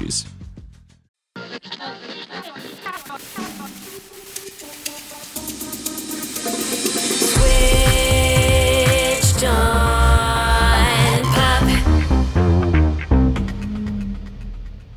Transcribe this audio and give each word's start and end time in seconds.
Switched. 0.00 0.26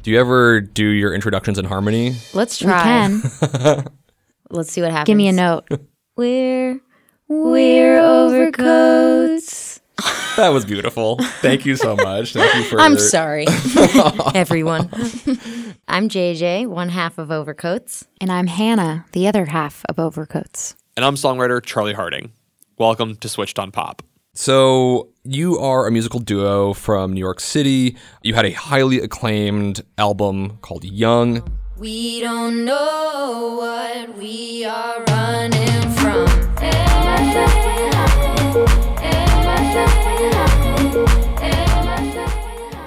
Do 0.04 0.12
you 0.12 0.20
ever 0.20 0.60
do 0.60 0.86
your 0.86 1.14
introductions 1.14 1.58
in 1.58 1.64
harmony? 1.66 2.16
Let's 2.34 2.60
We 2.60 2.66
try. 2.68 2.84
can. 2.84 3.22
Let's 4.50 4.72
see 4.72 4.82
what 4.82 4.92
happens. 4.92 5.08
Give 5.08 5.16
me 5.18 5.30
a 5.30 5.32
note. 5.32 5.66
We're 6.18 6.82
we're 7.30 8.00
overcoats. 8.00 9.63
That 10.36 10.50
was 10.50 10.66
beautiful. 10.66 11.18
Thank 11.42 11.64
you 11.64 11.76
so 11.76 11.96
much. 11.96 12.34
Thank 12.34 12.56
you 12.56 12.64
for 12.64 12.82
I'm 12.82 12.98
sorry, 12.98 13.46
everyone. 14.34 14.90
I'm 15.88 16.10
JJ, 16.10 16.66
one 16.66 16.90
half 16.90 17.20
of 17.20 17.30
Overcoats. 17.30 18.08
And 18.20 18.32
I'm 18.32 18.48
Hannah, 18.48 19.06
the 19.12 19.28
other 19.28 19.46
half 19.46 19.86
of 19.90 20.00
Overcoats. 20.00 20.76
And 20.98 21.06
I'm 21.06 21.16
songwriter 21.16 21.64
Charlie 21.64 21.94
Harding. 21.94 22.32
Welcome 22.80 23.16
to 23.18 23.30
Switched 23.30 23.60
on 23.60 23.72
Pop. 23.72 24.02
So, 24.34 25.10
you 25.24 25.60
are 25.60 25.86
a 25.86 25.92
musical 25.92 26.20
duo 26.20 26.74
from 26.74 27.14
New 27.14 27.20
York 27.20 27.40
City. 27.40 27.96
You 28.24 28.34
had 28.34 28.46
a 28.46 28.52
highly 28.54 29.00
acclaimed 29.02 29.84
album 30.00 30.58
called 30.62 30.84
Young. 30.84 31.48
We 31.78 32.22
don't 32.22 32.66
know 32.66 33.58
what 33.60 34.18
we 34.18 34.66
are 34.66 35.04
running 35.04 35.92
from. 35.92 36.44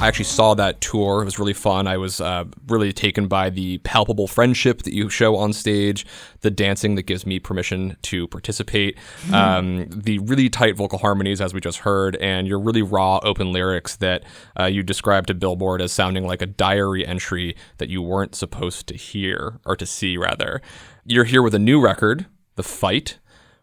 I 0.06 0.08
actually 0.08 0.26
saw 0.26 0.54
that 0.54 0.80
tour. 0.80 1.22
It 1.22 1.24
was 1.24 1.40
really 1.40 1.52
fun. 1.52 1.88
I 1.88 1.96
was 1.96 2.20
uh, 2.20 2.44
really 2.68 2.92
taken 2.92 3.26
by 3.26 3.50
the 3.50 3.78
palpable 3.78 4.28
friendship 4.28 4.82
that 4.82 4.94
you 4.94 5.10
show 5.10 5.34
on 5.34 5.52
stage, 5.52 6.06
the 6.42 6.50
dancing 6.52 6.94
that 6.94 7.02
gives 7.02 7.26
me 7.26 7.40
permission 7.40 7.96
to 8.02 8.28
participate, 8.28 8.96
um, 9.32 9.88
the 9.90 10.20
really 10.20 10.48
tight 10.48 10.76
vocal 10.76 11.00
harmonies, 11.00 11.40
as 11.40 11.52
we 11.52 11.60
just 11.60 11.78
heard, 11.78 12.14
and 12.18 12.46
your 12.46 12.60
really 12.60 12.82
raw, 12.82 13.18
open 13.24 13.50
lyrics 13.50 13.96
that 13.96 14.22
uh, 14.60 14.66
you 14.66 14.84
described 14.84 15.26
to 15.26 15.34
Billboard 15.34 15.82
as 15.82 15.90
sounding 15.90 16.24
like 16.24 16.40
a 16.40 16.46
diary 16.46 17.04
entry 17.04 17.56
that 17.78 17.88
you 17.88 18.00
weren't 18.00 18.36
supposed 18.36 18.86
to 18.86 18.94
hear, 18.94 19.58
or 19.66 19.74
to 19.74 19.84
see, 19.84 20.16
rather. 20.16 20.62
You're 21.04 21.24
here 21.24 21.42
with 21.42 21.52
a 21.52 21.58
new 21.58 21.80
record, 21.80 22.26
The 22.54 22.62
Fight. 22.62 23.18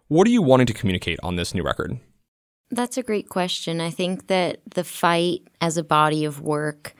What 0.09 0.27
are 0.27 0.31
you 0.31 0.41
wanting 0.41 0.67
to 0.67 0.73
communicate 0.73 1.19
on 1.23 1.37
this 1.37 1.53
new 1.53 1.63
record? 1.63 2.01
That's 2.73 2.97
a 2.97 3.03
great 3.03 3.29
question. 3.29 3.79
I 3.79 3.91
think 3.91 4.27
that 4.27 4.61
the 4.73 4.83
fight 4.83 5.47
as 5.61 5.77
a 5.77 5.83
body 5.83 6.25
of 6.25 6.41
work 6.41 6.95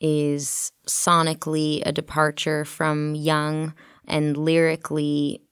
is 0.00 0.70
sonically 0.86 1.82
a 1.84 1.90
departure 1.90 2.64
from 2.64 3.16
Young 3.16 3.74
and 4.06 4.36
lyrically 4.36 5.42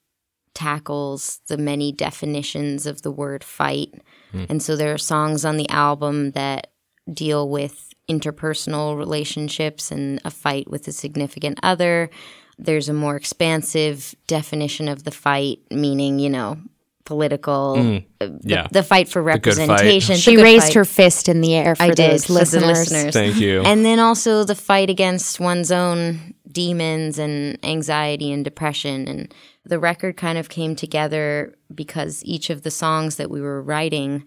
tackles 0.54 1.40
the 1.48 1.58
many 1.58 1.90
definitions 1.90 2.86
of 2.86 3.02
the 3.02 3.10
word 3.10 3.42
fight. 3.42 3.92
Hmm. 4.30 4.44
And 4.48 4.62
so 4.62 4.76
there 4.76 4.94
are 4.94 4.98
songs 4.98 5.44
on 5.44 5.56
the 5.56 5.68
album 5.70 6.30
that 6.32 6.68
deal 7.12 7.48
with 7.48 7.92
interpersonal 8.08 8.96
relationships 8.96 9.90
and 9.90 10.20
a 10.24 10.30
fight 10.30 10.70
with 10.70 10.86
a 10.86 10.92
significant 10.92 11.58
other. 11.64 12.10
There's 12.58 12.88
a 12.88 12.94
more 12.94 13.16
expansive 13.16 14.14
definition 14.28 14.86
of 14.86 15.02
the 15.02 15.10
fight, 15.10 15.58
meaning, 15.72 16.20
you 16.20 16.30
know, 16.30 16.58
political, 17.04 17.74
uh, 18.20 18.26
the, 18.26 18.40
yeah. 18.42 18.66
the 18.72 18.82
fight 18.82 19.08
for 19.08 19.22
good 19.22 19.42
fight. 19.56 19.58
representation. 19.58 20.16
She 20.16 20.36
raised 20.36 20.66
fight. 20.66 20.74
her 20.74 20.84
fist 20.84 21.28
in 21.28 21.40
the 21.40 21.54
air 21.54 21.74
for 21.74 21.82
I 21.82 21.88
did 21.90 22.12
those 22.12 22.24
for 22.26 22.32
the 22.32 22.38
listeners. 22.38 22.78
listeners. 22.90 23.12
Thank 23.14 23.36
you. 23.36 23.62
And 23.62 23.84
then 23.84 23.98
also 23.98 24.44
the 24.44 24.54
fight 24.54 24.88
against 24.90 25.38
one's 25.40 25.70
own 25.70 26.34
demons 26.50 27.18
and 27.18 27.58
anxiety 27.64 28.32
and 28.32 28.44
depression. 28.44 29.06
And 29.08 29.34
the 29.64 29.78
record 29.78 30.16
kind 30.16 30.38
of 30.38 30.48
came 30.48 30.76
together 30.76 31.54
because 31.74 32.22
each 32.24 32.48
of 32.50 32.62
the 32.62 32.70
songs 32.70 33.16
that 33.16 33.30
we 33.30 33.40
were 33.40 33.60
writing 33.62 34.24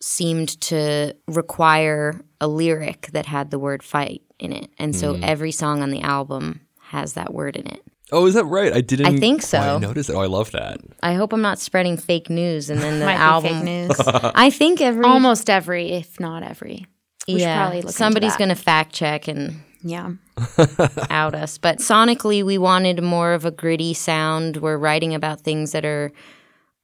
seemed 0.00 0.60
to 0.62 1.14
require 1.28 2.20
a 2.40 2.48
lyric 2.48 3.08
that 3.12 3.26
had 3.26 3.50
the 3.50 3.58
word 3.58 3.82
fight 3.82 4.22
in 4.38 4.52
it. 4.52 4.70
And 4.78 4.96
so 4.96 5.14
Mm. 5.14 5.22
every 5.22 5.52
song 5.52 5.82
on 5.82 5.90
the 5.90 6.00
album 6.00 6.60
has 6.88 7.12
that 7.12 7.34
word 7.34 7.56
in 7.56 7.66
it. 7.66 7.82
Oh, 8.12 8.26
is 8.26 8.34
that 8.34 8.44
right? 8.44 8.72
I 8.72 8.80
didn't. 8.80 9.06
I 9.06 9.16
think 9.18 9.42
so. 9.42 9.58
Oh, 9.58 9.76
I 9.76 9.78
noticed 9.78 10.10
it. 10.10 10.14
Oh, 10.14 10.20
I 10.20 10.26
love 10.26 10.50
that. 10.52 10.80
I 11.02 11.14
hope 11.14 11.32
I'm 11.32 11.42
not 11.42 11.58
spreading 11.58 11.96
fake 11.96 12.30
news 12.30 12.70
and 12.70 12.80
then 12.80 12.98
the 12.98 13.06
Might 13.06 13.14
album 13.14 13.60
be 13.60 13.66
fake 13.66 13.88
news. 13.88 14.00
I 14.34 14.50
think 14.50 14.80
every 14.80 15.04
Almost 15.04 15.48
every, 15.48 15.92
if 15.92 16.18
not 16.20 16.42
every. 16.42 16.86
We 17.28 17.40
yeah, 17.40 17.60
probably 17.60 17.78
look 17.78 17.86
into 17.86 17.96
somebody's 17.96 18.32
that. 18.32 18.38
going 18.38 18.48
to 18.48 18.54
fact 18.54 18.92
check 18.92 19.28
and 19.28 19.62
Yeah. 19.82 20.12
out 21.10 21.34
us. 21.34 21.58
But 21.58 21.78
sonically, 21.78 22.44
we 22.44 22.58
wanted 22.58 23.02
more 23.02 23.32
of 23.32 23.44
a 23.44 23.50
gritty 23.50 23.94
sound. 23.94 24.56
We're 24.58 24.78
writing 24.78 25.14
about 25.14 25.40
things 25.40 25.72
that 25.72 25.84
are 25.84 26.12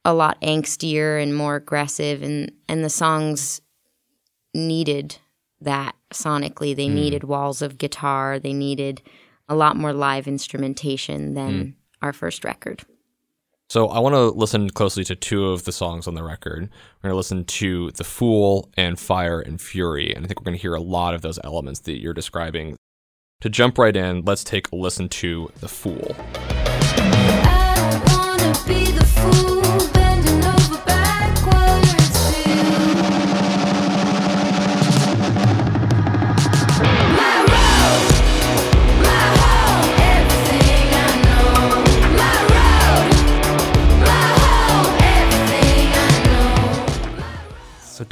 a 0.05 0.15
lot 0.15 0.41
angstier 0.41 1.21
and 1.21 1.35
more 1.35 1.57
aggressive, 1.57 2.23
and 2.23 2.53
and 2.69 2.85
the 2.85 2.91
songs 2.91 3.61
needed 4.55 5.17
that 5.61 5.97
sonically. 6.13 6.77
They 6.77 6.87
hmm. 6.87 6.95
needed 6.95 7.25
walls 7.25 7.63
of 7.63 7.79
guitar. 7.79 8.39
They 8.39 8.53
needed 8.53 9.03
a 9.49 9.55
lot 9.55 9.77
more 9.77 9.93
live 9.93 10.27
instrumentation 10.27 11.35
than 11.35 11.63
hmm. 11.63 11.71
our 12.03 12.13
first 12.13 12.45
record. 12.45 12.85
So 13.69 13.89
I 13.89 13.99
want 13.99 14.15
to 14.15 14.29
listen 14.29 14.71
closely 14.71 15.03
to 15.05 15.17
two 15.17 15.47
of 15.47 15.65
the 15.65 15.73
songs 15.73 16.07
on 16.07 16.15
the 16.15 16.23
record. 16.23 16.63
We're 16.63 17.09
going 17.09 17.13
to 17.13 17.17
listen 17.17 17.45
to 17.45 17.91
The 17.93 18.05
Fool 18.05 18.71
and 18.77 18.99
Fire 18.99 19.41
and 19.41 19.61
Fury. 19.61 20.15
And 20.15 20.25
I 20.25 20.29
think 20.29 20.41
we're 20.41 20.45
going 20.45 20.57
to 20.57 20.63
hear 20.63 20.75
a 20.75 20.81
lot 20.81 21.15
of 21.15 21.23
those 21.23 21.41
elements 21.43 21.81
that 21.81 22.01
you're 22.01 22.15
describing. 22.15 22.77
To 23.41 23.51
jump 23.51 23.77
right 23.77 23.97
in, 23.97 24.25
let's 24.25 24.45
take 24.45 24.71
a 24.71 24.77
listen 24.77 25.09
to 25.09 25.51
The 25.61 25.69
Fool. 25.69 26.15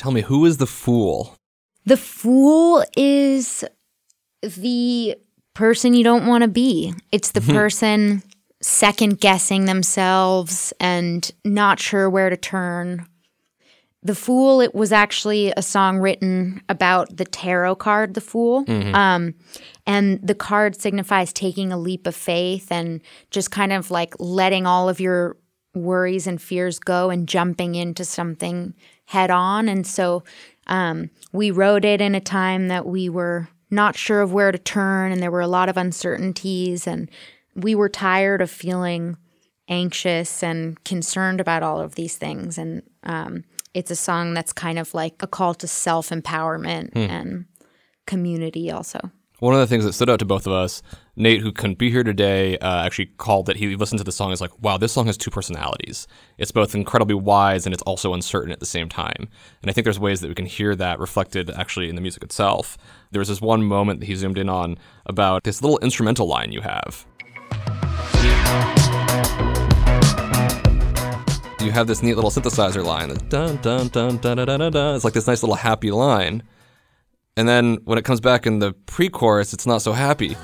Tell 0.05 0.13
me, 0.13 0.21
who 0.21 0.45
is 0.45 0.59
The 0.59 0.67
Fool? 0.67 1.35
The 1.87 1.97
fool 1.97 2.85
is 2.95 3.65
the 4.43 5.17
person 5.55 5.95
you 5.95 6.05
don't 6.05 6.27
want 6.27 6.43
to 6.43 6.49
be. 6.49 6.93
It's 7.11 7.31
the 7.31 7.41
person 7.59 8.23
second 8.61 9.19
guessing 9.19 9.65
themselves 9.65 10.75
and 10.79 11.31
not 11.43 11.81
sure 11.81 12.11
where 12.11 12.29
to 12.29 12.37
turn. 12.37 13.07
The 14.03 14.15
Fool, 14.15 14.61
it 14.61 14.75
was 14.75 14.93
actually 14.93 15.55
a 15.57 15.63
song 15.63 15.99
written 15.99 16.61
about 16.69 17.17
the 17.17 17.25
tarot 17.25 17.77
card, 17.77 18.13
The 18.13 18.21
Fool. 18.21 18.65
Um, 18.95 19.35
and 19.87 20.21
the 20.23 20.35
card 20.35 20.79
signifies 20.79 21.33
taking 21.33 21.73
a 21.73 21.79
leap 21.79 22.07
of 22.07 22.15
faith 22.15 22.71
and 22.71 23.01
just 23.31 23.51
kind 23.51 23.73
of 23.73 23.91
like 23.91 24.15
letting 24.19 24.67
all 24.67 24.91
of 24.91 25.01
your 25.01 25.39
worries 25.75 26.27
and 26.27 26.41
fears 26.41 26.79
go 26.79 27.09
and 27.09 27.27
jumping 27.27 27.75
into 27.75 28.05
something 28.05 28.75
head 29.07 29.31
on. 29.31 29.69
And 29.69 29.87
so 29.87 30.23
um, 30.67 31.11
we 31.33 31.51
wrote 31.51 31.85
it 31.85 32.01
in 32.01 32.15
a 32.15 32.21
time 32.21 32.69
that 32.69 32.87
we 32.87 33.09
were 33.09 33.49
not 33.71 33.97
sure 33.97 34.21
of 34.21 34.33
where 34.33 34.53
to 34.53 34.59
turn 34.59 35.13
and 35.13 35.23
there 35.23 35.31
were 35.31 35.41
a 35.41 35.49
lot 35.49 35.69
of 35.69 35.77
uncertainties. 35.77 36.87
And 36.87 37.11
we 37.55 37.75
were 37.75 37.89
tired 37.89 38.41
of 38.41 38.51
feeling 38.51 39.17
anxious 39.69 40.43
and 40.43 40.83
concerned 40.85 41.41
about 41.41 41.63
all 41.63 41.81
of 41.81 41.95
these 41.95 42.17
things. 42.17 42.59
And 42.59 42.83
um, 43.03 43.45
it's 43.73 43.91
a 43.91 43.97
song 43.97 44.35
that's 44.35 44.53
kind 44.53 44.79
of 44.79 44.95
like 44.95 45.23
a 45.23 45.27
call 45.27 45.55
to 45.55 45.67
self 45.67 46.11
empowerment 46.11 46.91
and 46.95 47.47
community, 48.07 48.71
also. 48.71 49.11
One 49.45 49.53
of 49.53 49.61
the 49.61 49.67
things 49.67 49.85
that 49.85 49.93
stood 49.93 50.09
out 50.09 50.21
to 50.21 50.25
both 50.25 50.47
of 50.47 50.55
us, 50.55 50.81
Nate, 51.17 51.43
who 51.43 51.53
couldn't 51.53 51.77
be 51.77 51.91
here 51.91 52.03
today, 52.03 52.57
uh, 52.61 52.83
actually 52.83 53.11
called 53.19 53.45
that 53.45 53.57
he 53.57 53.77
listened 53.77 53.99
to 53.99 54.05
the 54.05 54.11
song. 54.11 54.33
Is 54.33 54.41
like, 54.41 54.59
wow, 54.63 54.79
this 54.79 54.91
song 54.91 55.05
has 55.05 55.19
two 55.19 55.31
personalities. 55.31 56.07
It's 56.39 56.51
both 56.51 56.75
incredibly 56.75 57.15
wise 57.15 57.67
and 57.67 57.75
it's 57.75 57.83
also 57.83 58.15
uncertain 58.15 58.53
at 58.53 58.61
the 58.61 58.65
same 58.65 58.89
time. 58.89 59.29
And 59.61 59.71
I 59.71 59.75
think 59.75 59.85
there's 59.85 60.01
ways 60.01 60.23
that 60.23 60.29
we 60.29 60.35
can 60.35 60.47
hear 60.47 60.75
that 60.77 60.99
reflected 60.99 61.51
actually 61.51 61.91
in 61.91 61.95
the 61.95 62.01
music 62.01 62.23
itself. 62.23 62.79
There 63.11 63.19
was 63.19 63.29
this 63.29 63.43
one 63.43 63.63
moment 63.63 64.01
that 64.01 64.07
he 64.07 64.15
zoomed 64.15 64.39
in 64.39 64.49
on 64.49 64.79
about 65.05 65.45
this 65.45 65.61
little 65.61 65.79
instrumental 65.81 66.27
line 66.27 66.51
you 66.51 66.63
have. 66.63 67.05
You 71.61 71.71
have 71.71 71.87
this 71.87 72.03
neat 72.03 72.15
little 72.15 72.31
synthesizer 72.31 72.83
line. 72.83 73.15
Dun 73.29 73.59
dun 73.59 73.89
dun 73.89 74.17
dun 74.17 74.37
dun 74.37 74.47
dun 74.47 74.59
dun. 74.59 74.73
dun. 74.73 74.95
It's 74.95 75.05
like 75.05 75.13
this 75.13 75.27
nice 75.27 75.43
little 75.43 75.57
happy 75.57 75.91
line. 75.91 76.43
And 77.37 77.49
then 77.49 77.79
when 77.85 77.99
it 77.99 78.05
comes 78.05 78.21
back 78.21 78.47
in 78.47 78.61
the 78.61 78.73
pre-chorus, 78.87 79.53
it's 79.53 79.67
not 79.67 79.83
so 79.83 79.93
happy. 79.93 80.37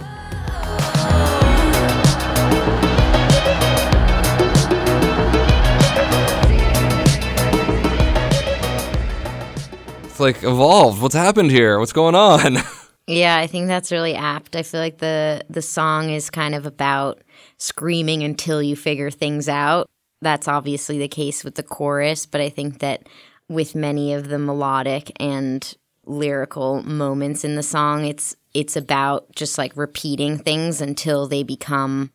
It's 10.03 10.19
like 10.19 10.43
evolved. 10.43 11.01
What's 11.01 11.15
happened 11.15 11.53
here? 11.53 11.79
What's 11.79 11.93
going 11.93 12.15
on? 12.15 12.57
Yeah, 13.07 13.39
I 13.39 13.49
think 13.49 13.67
that's 13.67 13.91
really 13.91 14.15
apt. 14.15 14.55
I 14.55 14.63
feel 14.63 14.79
like 14.79 14.99
the 14.99 15.45
the 15.51 15.63
song 15.63 16.11
is 16.11 16.31
kind 16.31 16.55
of 16.55 16.65
about 16.65 17.21
screaming 17.59 18.23
until 18.23 18.63
you 18.63 18.77
figure 18.77 19.11
things 19.11 19.49
out. 19.49 19.89
That's 20.23 20.47
obviously 20.47 20.97
the 20.99 21.09
case 21.09 21.43
with 21.43 21.57
the 21.57 21.65
chorus, 21.65 22.25
but 22.25 22.41
I 22.41 22.49
think 22.49 22.79
that 22.79 23.09
with 23.49 23.75
many 23.75 24.15
of 24.15 24.29
the 24.29 24.39
melodic 24.39 25.11
and 25.19 25.75
lyrical 26.07 26.83
moments 26.83 27.45
in 27.45 27.57
the 27.57 27.63
song, 27.63 28.05
it's 28.05 28.37
it's 28.53 28.77
about 28.77 29.31
just 29.35 29.59
like 29.59 29.77
repeating 29.77 30.39
things 30.39 30.81
until 30.81 31.29
they 31.29 31.43
become 31.43 32.13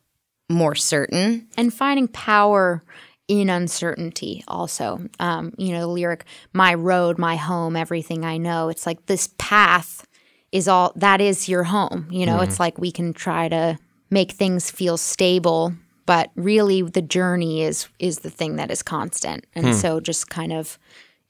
more 0.50 0.76
certain. 0.76 1.48
and 1.58 1.74
finding 1.74 2.08
power 2.08 2.84
in 3.28 3.50
uncertainty 3.50 4.44
also. 4.48 5.08
Um, 5.20 5.54
you 5.58 5.74
know 5.74 5.82
the 5.82 5.88
lyric 5.88 6.26
my 6.54 6.74
road 6.74 7.18
my 7.18 7.36
home 7.36 7.76
everything 7.76 8.24
i 8.26 8.38
know. 8.38 8.70
It's 8.70 8.86
like 8.86 9.06
this 9.08 9.30
path 9.38 10.06
is 10.52 10.68
all 10.68 10.94
that 10.96 11.22
is 11.22 11.50
your 11.50 11.64
home. 11.64 12.08
You 12.12 12.26
know 12.26 12.42
it's 12.42 12.60
like 12.60 12.78
we 12.78 12.92
can 12.92 13.14
try 13.14 13.50
to 13.50 13.78
make 14.10 14.32
things 14.32 14.70
feel 14.70 14.98
stable 14.98 15.74
but 16.06 16.30
really 16.36 16.84
the 16.84 17.02
journey 17.02 17.64
is 17.64 17.88
is 17.98 18.20
the 18.20 18.30
thing 18.30 18.58
that 18.58 18.70
is 18.72 18.84
constant. 18.84 19.46
And 19.56 19.76
so 19.76 20.00
just 20.00 20.30
kind 20.30 20.54
of 20.54 20.78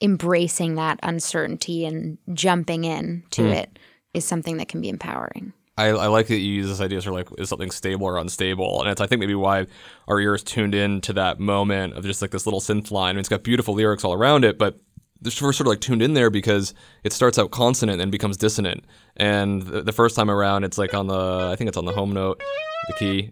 embracing 0.02 0.76
that 0.76 1.00
uncertainty 1.04 1.86
and 1.86 2.18
jumping 2.34 2.84
in 2.84 3.24
to 3.32 3.44
hmm. 3.44 3.50
it 3.50 3.80
is 4.14 4.26
something 4.26 4.58
that 4.58 4.68
can 4.68 4.82
be 4.82 4.90
empowering 4.90 5.54
I, 5.78 5.88
I 5.88 6.08
like 6.08 6.28
that 6.28 6.38
you 6.38 6.54
use 6.54 6.70
this 6.70 6.80
idea 6.80 7.02
sort 7.02 7.20
of 7.20 7.32
like 7.32 7.40
is 7.40 7.50
something 7.50 7.72
stable 7.72 8.08
or 8.08 8.18
unstable, 8.18 8.82
and 8.82 8.90
it's 8.90 9.02
I 9.02 9.08
think 9.08 9.20
maybe 9.20 9.36
why 9.36 9.68
our 10.08 10.20
ears 10.20 10.42
tuned 10.42 10.74
in 10.74 11.02
to 11.02 11.14
that 11.14 11.40
moment 11.40 11.96
of 11.96 12.06
just 12.06 12.22
like 12.22 12.32
this 12.32 12.46
little 12.46 12.62
synth 12.62 12.92
line. 12.92 13.10
I 13.10 13.14
mean, 13.14 13.20
it's 13.20 13.30
got 13.30 13.44
beautiful 13.44 13.74
lyrics 13.74 14.06
all 14.06 14.14
around 14.14 14.46
it, 14.46 14.58
but 14.58 14.80
we're 15.22 15.32
sort 15.32 15.62
of 15.62 15.68
like 15.68 15.82
tuned 15.82 16.02
in 16.02 16.14
there 16.14 16.30
because 16.30 16.74
it 17.04 17.12
starts 17.12 17.38
out 17.38 17.52
consonant 17.52 18.02
and 18.02 18.12
becomes 18.12 18.38
dissonant. 18.38 18.86
And 19.18 19.64
the, 19.64 19.82
the 19.82 19.92
first 19.92 20.16
time 20.16 20.30
around, 20.30 20.64
it's 20.64 20.78
like 20.78 20.94
on 20.94 21.08
the 21.08 21.50
I 21.52 21.56
think 21.58 21.68
it's 21.68 21.78
on 21.78 21.86
the 21.86 21.92
home 21.92 22.14
note, 22.14 22.42
the 22.88 22.94
key, 22.94 23.32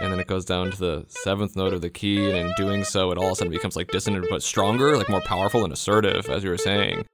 and 0.00 0.12
then 0.12 0.20
it 0.20 0.26
goes 0.26 0.44
down 0.44 0.70
to 0.70 0.76
the 0.76 1.04
seventh 1.08 1.56
note 1.56 1.72
of 1.72 1.80
the 1.80 1.90
key, 1.90 2.28
and 2.28 2.36
in 2.36 2.52
doing 2.56 2.84
so, 2.84 3.10
it 3.10 3.18
all 3.18 3.26
of 3.26 3.32
a 3.32 3.36
sudden 3.36 3.52
becomes 3.52 3.76
like 3.76 3.88
dissonant 3.88 4.26
but 4.30 4.42
stronger, 4.42 4.96
like 4.96 5.08
more 5.08 5.22
powerful 5.22 5.64
and 5.64 5.72
assertive, 5.72 6.28
as 6.28 6.44
you 6.44 6.50
were 6.50 6.58
saying. 6.58 7.04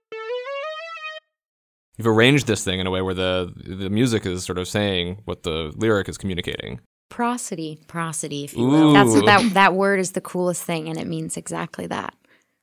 You've 1.98 2.06
arranged 2.06 2.46
this 2.46 2.64
thing 2.64 2.80
in 2.80 2.86
a 2.86 2.90
way 2.90 3.02
where 3.02 3.14
the 3.14 3.52
the 3.54 3.90
music 3.90 4.26
is 4.26 4.44
sort 4.44 4.58
of 4.58 4.66
saying 4.66 5.20
what 5.24 5.42
the 5.42 5.72
lyric 5.76 6.08
is 6.08 6.18
communicating. 6.18 6.80
prosody 7.10 7.78
Prosody, 7.86 8.44
if 8.44 8.56
you 8.56 8.66
will. 8.66 8.90
Ooh. 8.90 8.92
That's 8.92 9.26
that 9.26 9.54
that 9.54 9.74
word 9.74 10.00
is 10.00 10.12
the 10.12 10.20
coolest 10.20 10.62
thing 10.64 10.88
and 10.88 10.98
it 10.98 11.06
means 11.06 11.36
exactly 11.36 11.86
that. 11.88 12.14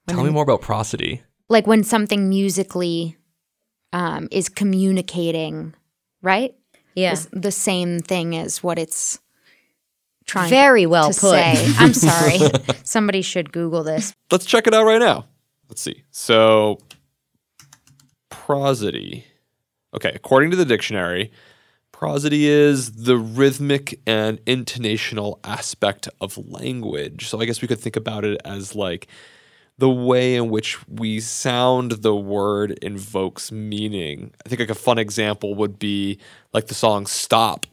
When 0.05 0.15
Tell 0.15 0.25
me 0.25 0.31
more 0.31 0.43
about 0.43 0.61
prosody. 0.61 1.21
Like 1.47 1.67
when 1.67 1.83
something 1.83 2.27
musically 2.27 3.17
um, 3.93 4.27
is 4.31 4.49
communicating, 4.49 5.73
right? 6.21 6.55
Yeah. 6.95 7.13
Is 7.13 7.29
the 7.31 7.51
same 7.51 7.99
thing 7.99 8.35
as 8.35 8.63
what 8.63 8.79
it's 8.79 9.19
trying 10.29 10.49
Very 10.49 10.85
well 10.85 11.11
to 11.11 11.19
put. 11.19 11.31
say. 11.31 11.73
I'm 11.77 11.93
sorry. 11.93 12.39
Somebody 12.83 13.21
should 13.21 13.51
Google 13.51 13.83
this. 13.83 14.13
Let's 14.31 14.45
check 14.45 14.67
it 14.67 14.73
out 14.73 14.85
right 14.85 14.99
now. 14.99 15.25
Let's 15.67 15.81
see. 15.81 16.03
So, 16.11 16.79
prosody. 18.29 19.25
Okay, 19.95 20.11
according 20.13 20.51
to 20.51 20.55
the 20.55 20.65
dictionary, 20.65 21.31
prosody 21.91 22.47
is 22.47 22.91
the 23.03 23.17
rhythmic 23.17 23.99
and 24.05 24.37
intonational 24.45 25.39
aspect 25.43 26.07
of 26.21 26.37
language. 26.37 27.27
So, 27.27 27.41
I 27.41 27.45
guess 27.45 27.61
we 27.61 27.67
could 27.67 27.79
think 27.79 27.95
about 27.95 28.23
it 28.23 28.39
as 28.45 28.75
like 28.75 29.07
the 29.79 29.89
way 29.89 30.35
in 30.35 30.49
which 30.49 30.77
we 30.87 31.19
sound 31.19 31.91
the 32.03 32.15
word 32.15 32.71
invokes 32.81 33.51
meaning. 33.51 34.31
I 34.45 34.49
think 34.49 34.59
like 34.59 34.69
a 34.69 34.75
fun 34.75 34.99
example 34.99 35.55
would 35.55 35.79
be 35.79 36.19
like 36.53 36.67
the 36.67 36.73
song 36.73 37.05
Stop 37.07 37.65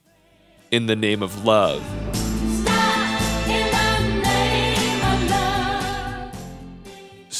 in 0.70 0.86
the 0.86 0.96
name 0.96 1.22
of 1.22 1.44
love. 1.44 1.82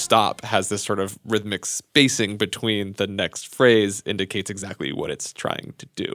Stop 0.07 0.45
has 0.45 0.69
this 0.69 0.85
sort 0.85 1.01
of 1.01 1.19
rhythmic 1.25 1.67
spacing 1.67 2.37
between 2.37 2.93
the 2.93 3.09
next 3.09 3.53
phrase 3.53 4.05
indicates 4.07 4.49
exactly 4.49 4.93
what 4.93 5.11
it's 5.11 5.33
trying 5.33 5.75
to 5.79 5.87
do. 5.97 6.13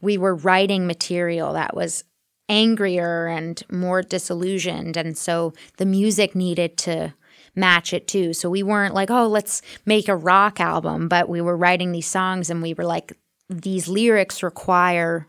We 0.00 0.18
were 0.18 0.34
writing 0.34 0.88
material 0.88 1.52
that 1.52 1.76
was 1.76 2.02
angrier 2.48 3.28
and 3.28 3.62
more 3.70 4.02
disillusioned. 4.02 4.96
And 4.96 5.16
so 5.16 5.52
the 5.76 5.86
music 5.86 6.34
needed 6.34 6.76
to 6.78 7.14
match 7.54 7.92
it 7.92 8.08
too. 8.08 8.32
So 8.32 8.50
we 8.50 8.64
weren't 8.64 8.94
like, 8.94 9.10
oh, 9.10 9.28
let's 9.28 9.62
make 9.86 10.08
a 10.08 10.16
rock 10.16 10.58
album, 10.58 11.08
but 11.08 11.28
we 11.28 11.40
were 11.40 11.56
writing 11.56 11.92
these 11.92 12.06
songs 12.08 12.50
and 12.50 12.60
we 12.60 12.74
were 12.74 12.84
like, 12.84 13.12
these 13.48 13.86
lyrics 13.86 14.42
require 14.42 15.28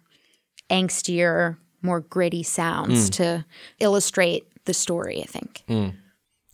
angstier, 0.72 1.58
more 1.84 2.02
gritty 2.02 2.44
sounds 2.44 3.06
hmm. 3.06 3.12
to 3.12 3.46
illustrate 3.80 4.48
the 4.66 4.74
story, 4.74 5.22
I 5.22 5.26
think. 5.26 5.64
Hmm. 5.68 5.90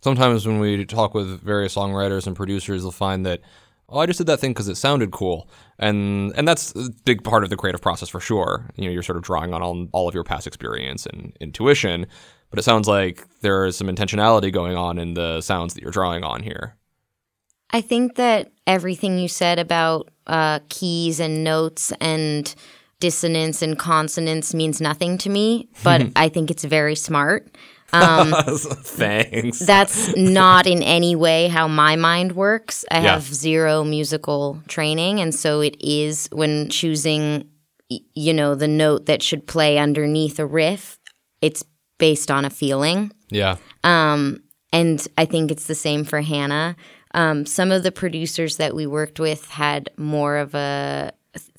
Sometimes 0.06 0.46
when 0.46 0.60
we 0.60 0.84
talk 0.84 1.14
with 1.14 1.42
various 1.42 1.74
songwriters 1.74 2.28
and 2.28 2.36
producers, 2.36 2.82
they'll 2.82 2.92
find 2.92 3.26
that 3.26 3.40
oh, 3.88 3.98
I 3.98 4.06
just 4.06 4.18
did 4.18 4.28
that 4.28 4.38
thing 4.38 4.52
because 4.52 4.68
it 4.68 4.76
sounded 4.76 5.10
cool, 5.10 5.50
and 5.80 6.32
and 6.36 6.46
that's 6.46 6.72
a 6.76 6.90
big 7.04 7.24
part 7.24 7.42
of 7.42 7.50
the 7.50 7.56
creative 7.56 7.80
process 7.80 8.08
for 8.08 8.20
sure. 8.20 8.70
You 8.76 8.84
know, 8.84 8.92
you're 8.92 9.02
sort 9.02 9.16
of 9.16 9.24
drawing 9.24 9.52
on 9.52 9.62
all, 9.62 9.88
all 9.90 10.06
of 10.06 10.14
your 10.14 10.22
past 10.22 10.46
experience 10.46 11.06
and 11.06 11.36
intuition, 11.40 12.06
but 12.50 12.60
it 12.60 12.62
sounds 12.62 12.86
like 12.86 13.26
there 13.40 13.66
is 13.66 13.76
some 13.76 13.88
intentionality 13.88 14.52
going 14.52 14.76
on 14.76 14.96
in 15.00 15.14
the 15.14 15.40
sounds 15.40 15.74
that 15.74 15.82
you're 15.82 15.90
drawing 15.90 16.22
on 16.22 16.40
here. 16.40 16.76
I 17.70 17.80
think 17.80 18.14
that 18.14 18.52
everything 18.64 19.18
you 19.18 19.26
said 19.26 19.58
about 19.58 20.08
uh, 20.28 20.60
keys 20.68 21.18
and 21.18 21.42
notes 21.42 21.92
and 22.00 22.54
dissonance 23.00 23.60
and 23.60 23.76
consonance 23.76 24.54
means 24.54 24.80
nothing 24.80 25.18
to 25.18 25.30
me, 25.30 25.68
but 25.82 26.02
I 26.14 26.28
think 26.28 26.52
it's 26.52 26.62
very 26.62 26.94
smart. 26.94 27.48
Thanks. 27.92 29.58
That's 29.60 30.14
not 30.16 30.66
in 30.66 30.82
any 30.82 31.14
way 31.14 31.48
how 31.48 31.68
my 31.68 31.96
mind 31.96 32.32
works. 32.32 32.84
I 32.90 33.00
Yeah. 33.02 33.12
have 33.14 33.22
zero 33.34 33.84
musical 33.84 34.60
training, 34.68 35.20
and 35.20 35.34
so 35.34 35.60
it 35.60 35.76
is 35.80 36.28
when 36.32 36.68
choosing, 36.68 37.48
you 37.88 38.32
know, 38.34 38.54
the 38.54 38.68
note 38.68 39.06
that 39.06 39.22
should 39.22 39.46
play 39.46 39.78
underneath 39.78 40.38
a 40.38 40.46
riff. 40.46 40.98
It's 41.40 41.64
based 41.98 42.30
on 42.30 42.44
a 42.44 42.50
feeling. 42.50 43.12
yeah. 43.30 43.56
Um, 43.84 44.40
and 44.72 45.06
I 45.16 45.24
think 45.24 45.50
it's 45.50 45.66
the 45.66 45.74
same 45.74 46.04
for 46.04 46.20
Hannah. 46.20 46.76
Um, 47.14 47.46
some 47.46 47.70
of 47.72 47.82
the 47.82 47.92
producers 47.92 48.56
that 48.58 48.74
we 48.74 48.86
worked 48.86 49.18
with 49.20 49.46
had 49.48 49.88
more 49.96 50.36
of 50.36 50.54
a 50.54 51.12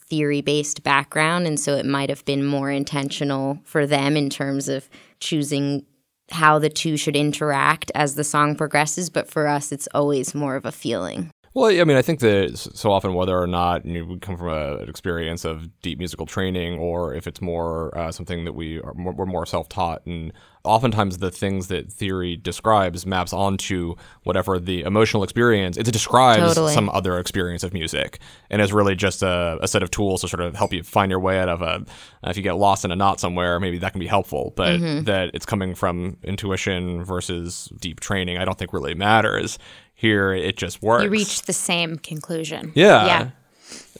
theory 0.09 0.41
based 0.41 0.83
background, 0.83 1.47
and 1.47 1.59
so 1.59 1.73
it 1.75 1.85
might 1.85 2.09
have 2.09 2.23
been 2.25 2.45
more 2.45 2.69
intentional 2.69 3.59
for 3.63 3.87
them 3.87 4.15
in 4.15 4.29
terms 4.29 4.69
of 4.69 4.87
choosing 5.19 5.83
how 6.31 6.59
the 6.59 6.69
two 6.69 6.97
should 6.97 7.15
interact 7.15 7.91
as 7.95 8.15
the 8.15 8.23
song 8.23 8.55
progresses. 8.55 9.09
But 9.09 9.29
for 9.29 9.47
us, 9.47 9.71
it's 9.71 9.87
always 9.93 10.35
more 10.35 10.55
of 10.55 10.65
a 10.65 10.71
feeling. 10.71 11.31
Well, 11.53 11.71
I 11.71 11.83
mean, 11.85 11.97
I 11.97 12.03
think 12.03 12.19
that 12.19 12.55
so 12.55 12.91
often, 12.91 13.15
whether 13.15 13.35
or 13.35 13.47
not 13.47 13.83
we 13.83 14.19
come 14.19 14.37
from 14.37 14.49
a, 14.49 14.77
an 14.77 14.89
experience 14.89 15.43
of 15.43 15.81
deep 15.81 15.97
musical 15.97 16.27
training, 16.27 16.77
or 16.77 17.15
if 17.15 17.25
it's 17.25 17.41
more 17.41 17.97
uh, 17.97 18.11
something 18.11 18.45
that 18.45 18.53
we 18.53 18.79
are 18.81 18.93
more, 18.93 19.13
we're 19.13 19.25
more 19.25 19.45
self-taught, 19.47 20.05
and 20.05 20.33
oftentimes 20.67 21.17
the 21.17 21.31
things 21.31 21.67
that 21.67 21.91
theory 21.91 22.35
describes 22.35 23.05
maps 23.05 23.33
onto 23.33 23.95
whatever 24.23 24.59
the 24.59 24.81
emotional 24.83 25.23
experience. 25.23 25.77
It 25.77 25.83
describes 25.91 26.55
Totally. 26.55 26.73
some 26.73 26.89
other 26.89 27.17
experience 27.17 27.63
of 27.63 27.73
music, 27.73 28.19
and 28.49 28.61
is 28.61 28.73
really 28.73 28.95
just 28.95 29.23
a, 29.23 29.57
a 29.61 29.67
set 29.67 29.81
of 29.81 29.89
tools 29.91 30.21
to 30.21 30.27
sort 30.27 30.41
of 30.41 30.55
help 30.55 30.73
you 30.73 30.83
find 30.83 31.09
your 31.09 31.19
way 31.19 31.39
out 31.39 31.49
of 31.49 31.61
a. 31.61 31.85
If 32.23 32.37
you 32.37 32.43
get 32.43 32.57
lost 32.57 32.83
in 32.85 32.91
a 32.91 32.95
knot 32.95 33.19
somewhere, 33.19 33.59
maybe 33.59 33.77
that 33.79 33.93
can 33.93 33.99
be 33.99 34.07
helpful, 34.07 34.53
but 34.55 34.79
mm-hmm. 34.79 35.05
that 35.05 35.31
it's 35.33 35.45
coming 35.45 35.75
from 35.75 36.17
intuition 36.23 37.03
versus 37.03 37.71
deep 37.79 37.99
training, 37.99 38.37
I 38.37 38.45
don't 38.45 38.57
think 38.57 38.73
really 38.73 38.93
matters. 38.93 39.57
Here, 39.93 40.31
it 40.33 40.57
just 40.57 40.83
works. 40.83 41.05
You 41.05 41.09
reach 41.09 41.43
the 41.43 41.53
same 41.53 41.97
conclusion. 41.97 42.71
Yeah. 42.75 43.05
Yeah. 43.05 43.29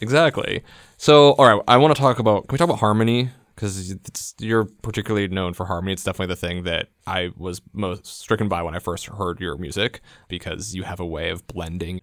Exactly. 0.00 0.62
So, 0.96 1.32
all 1.32 1.46
right, 1.46 1.64
I 1.68 1.76
want 1.76 1.94
to 1.94 2.00
talk 2.00 2.18
about. 2.18 2.48
Can 2.48 2.54
we 2.54 2.58
talk 2.58 2.68
about 2.68 2.80
harmony? 2.80 3.30
Because 3.58 4.34
you're 4.38 4.66
particularly 4.82 5.26
known 5.26 5.52
for 5.52 5.66
harmony. 5.66 5.92
It's 5.92 6.04
definitely 6.04 6.32
the 6.32 6.40
thing 6.40 6.62
that 6.62 6.90
I 7.08 7.30
was 7.36 7.60
most 7.72 8.06
stricken 8.06 8.46
by 8.46 8.62
when 8.62 8.76
I 8.76 8.78
first 8.78 9.06
heard 9.06 9.40
your 9.40 9.56
music, 9.56 10.00
because 10.28 10.76
you 10.76 10.84
have 10.84 11.00
a 11.00 11.04
way 11.06 11.30
of 11.30 11.44
blending. 11.48 12.00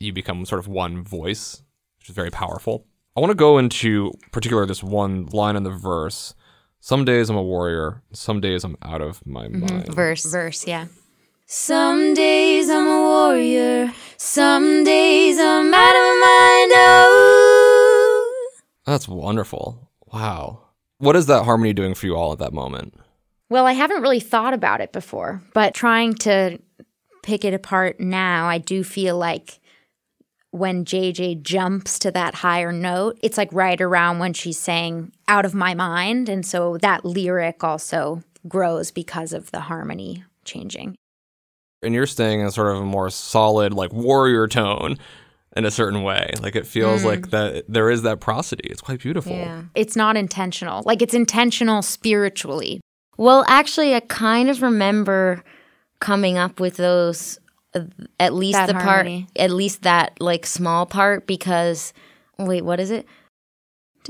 You 0.00 0.12
become 0.12 0.44
sort 0.44 0.58
of 0.58 0.66
one 0.66 1.04
voice, 1.04 1.62
which 2.00 2.08
is 2.08 2.16
very 2.16 2.30
powerful. 2.30 2.84
I 3.16 3.20
want 3.20 3.30
to 3.30 3.36
go 3.36 3.58
into 3.58 4.10
particular 4.32 4.66
this 4.66 4.82
one 4.82 5.26
line 5.26 5.54
in 5.54 5.62
the 5.62 5.70
verse. 5.70 6.34
Some 6.80 7.04
days 7.04 7.30
I'm 7.30 7.36
a 7.36 7.42
warrior. 7.44 8.02
Some 8.12 8.40
days 8.40 8.64
I'm 8.64 8.76
out 8.82 9.00
of 9.00 9.24
my 9.24 9.46
mm-hmm. 9.46 9.72
mind. 9.72 9.94
Verse. 9.94 10.24
Verse, 10.24 10.66
yeah. 10.66 10.86
Some 11.46 12.12
days 12.12 12.68
I'm 12.68 12.86
a 12.86 13.00
warrior, 13.00 13.94
some 14.18 14.84
days 14.84 15.38
I'm 15.38 15.72
out 15.72 15.88
of 15.88 16.18
my 16.20 16.66
mind. 16.66 16.72
Oh. 16.74 18.50
That's 18.84 19.08
wonderful. 19.08 19.90
Wow. 20.12 20.67
What 20.98 21.16
is 21.16 21.26
that 21.26 21.44
harmony 21.44 21.72
doing 21.72 21.94
for 21.94 22.06
you 22.06 22.16
all 22.16 22.32
at 22.32 22.38
that 22.38 22.52
moment? 22.52 22.94
Well, 23.50 23.66
I 23.66 23.72
haven't 23.72 24.02
really 24.02 24.20
thought 24.20 24.52
about 24.52 24.80
it 24.80 24.92
before, 24.92 25.42
but 25.54 25.74
trying 25.74 26.14
to 26.14 26.58
pick 27.22 27.44
it 27.44 27.54
apart 27.54 28.00
now, 28.00 28.48
I 28.48 28.58
do 28.58 28.84
feel 28.84 29.16
like 29.16 29.60
when 30.50 30.84
JJ 30.84 31.42
jumps 31.42 31.98
to 32.00 32.10
that 32.10 32.34
higher 32.36 32.72
note, 32.72 33.18
it's 33.22 33.38
like 33.38 33.52
right 33.52 33.80
around 33.80 34.18
when 34.18 34.32
she's 34.32 34.58
saying 34.58 35.12
out 35.28 35.44
of 35.44 35.54
my 35.54 35.74
mind. 35.74 36.28
And 36.28 36.44
so 36.44 36.78
that 36.78 37.04
lyric 37.04 37.62
also 37.62 38.22
grows 38.46 38.90
because 38.90 39.32
of 39.32 39.50
the 39.50 39.60
harmony 39.60 40.24
changing. 40.44 40.96
and 41.82 41.94
you're 41.94 42.06
staying 42.06 42.40
in 42.40 42.50
sort 42.50 42.74
of 42.74 42.82
a 42.82 42.84
more 42.84 43.10
solid 43.10 43.72
like 43.72 43.92
warrior 43.92 44.48
tone 44.48 44.98
in 45.56 45.64
a 45.64 45.70
certain 45.70 46.02
way 46.02 46.30
like 46.42 46.54
it 46.54 46.66
feels 46.66 47.04
like 47.04 47.30
that 47.30 47.64
there 47.68 47.90
is 47.90 48.02
that 48.02 48.20
prosody 48.20 48.68
it's 48.68 48.80
quite 48.80 49.00
beautiful 49.00 49.32
Yeah. 49.32 49.62
It's 49.74 49.96
not 49.96 50.16
intentional. 50.16 50.82
Like 50.84 51.00
it's 51.02 51.14
intentional 51.14 51.82
spiritually. 51.82 52.80
Well, 53.16 53.44
actually, 53.48 53.94
I 53.96 54.00
kind 54.00 54.48
of 54.48 54.62
remember 54.62 55.42
coming 56.00 56.38
up 56.38 56.60
with 56.60 56.76
those, 56.76 57.40
uh, 57.74 57.80
at 58.20 58.32
least 58.32 58.58
That 58.58 58.68
the 58.68 58.74
harmony. 58.78 59.22
part, 59.34 59.44
at 59.44 59.50
least 59.50 59.82
that 59.82 60.20
like 60.20 60.46
small 60.46 60.86
part, 60.86 61.26
because 61.26 61.92
wait, 62.38 62.62
what 62.64 62.78
is 62.78 62.90
it? 62.92 63.06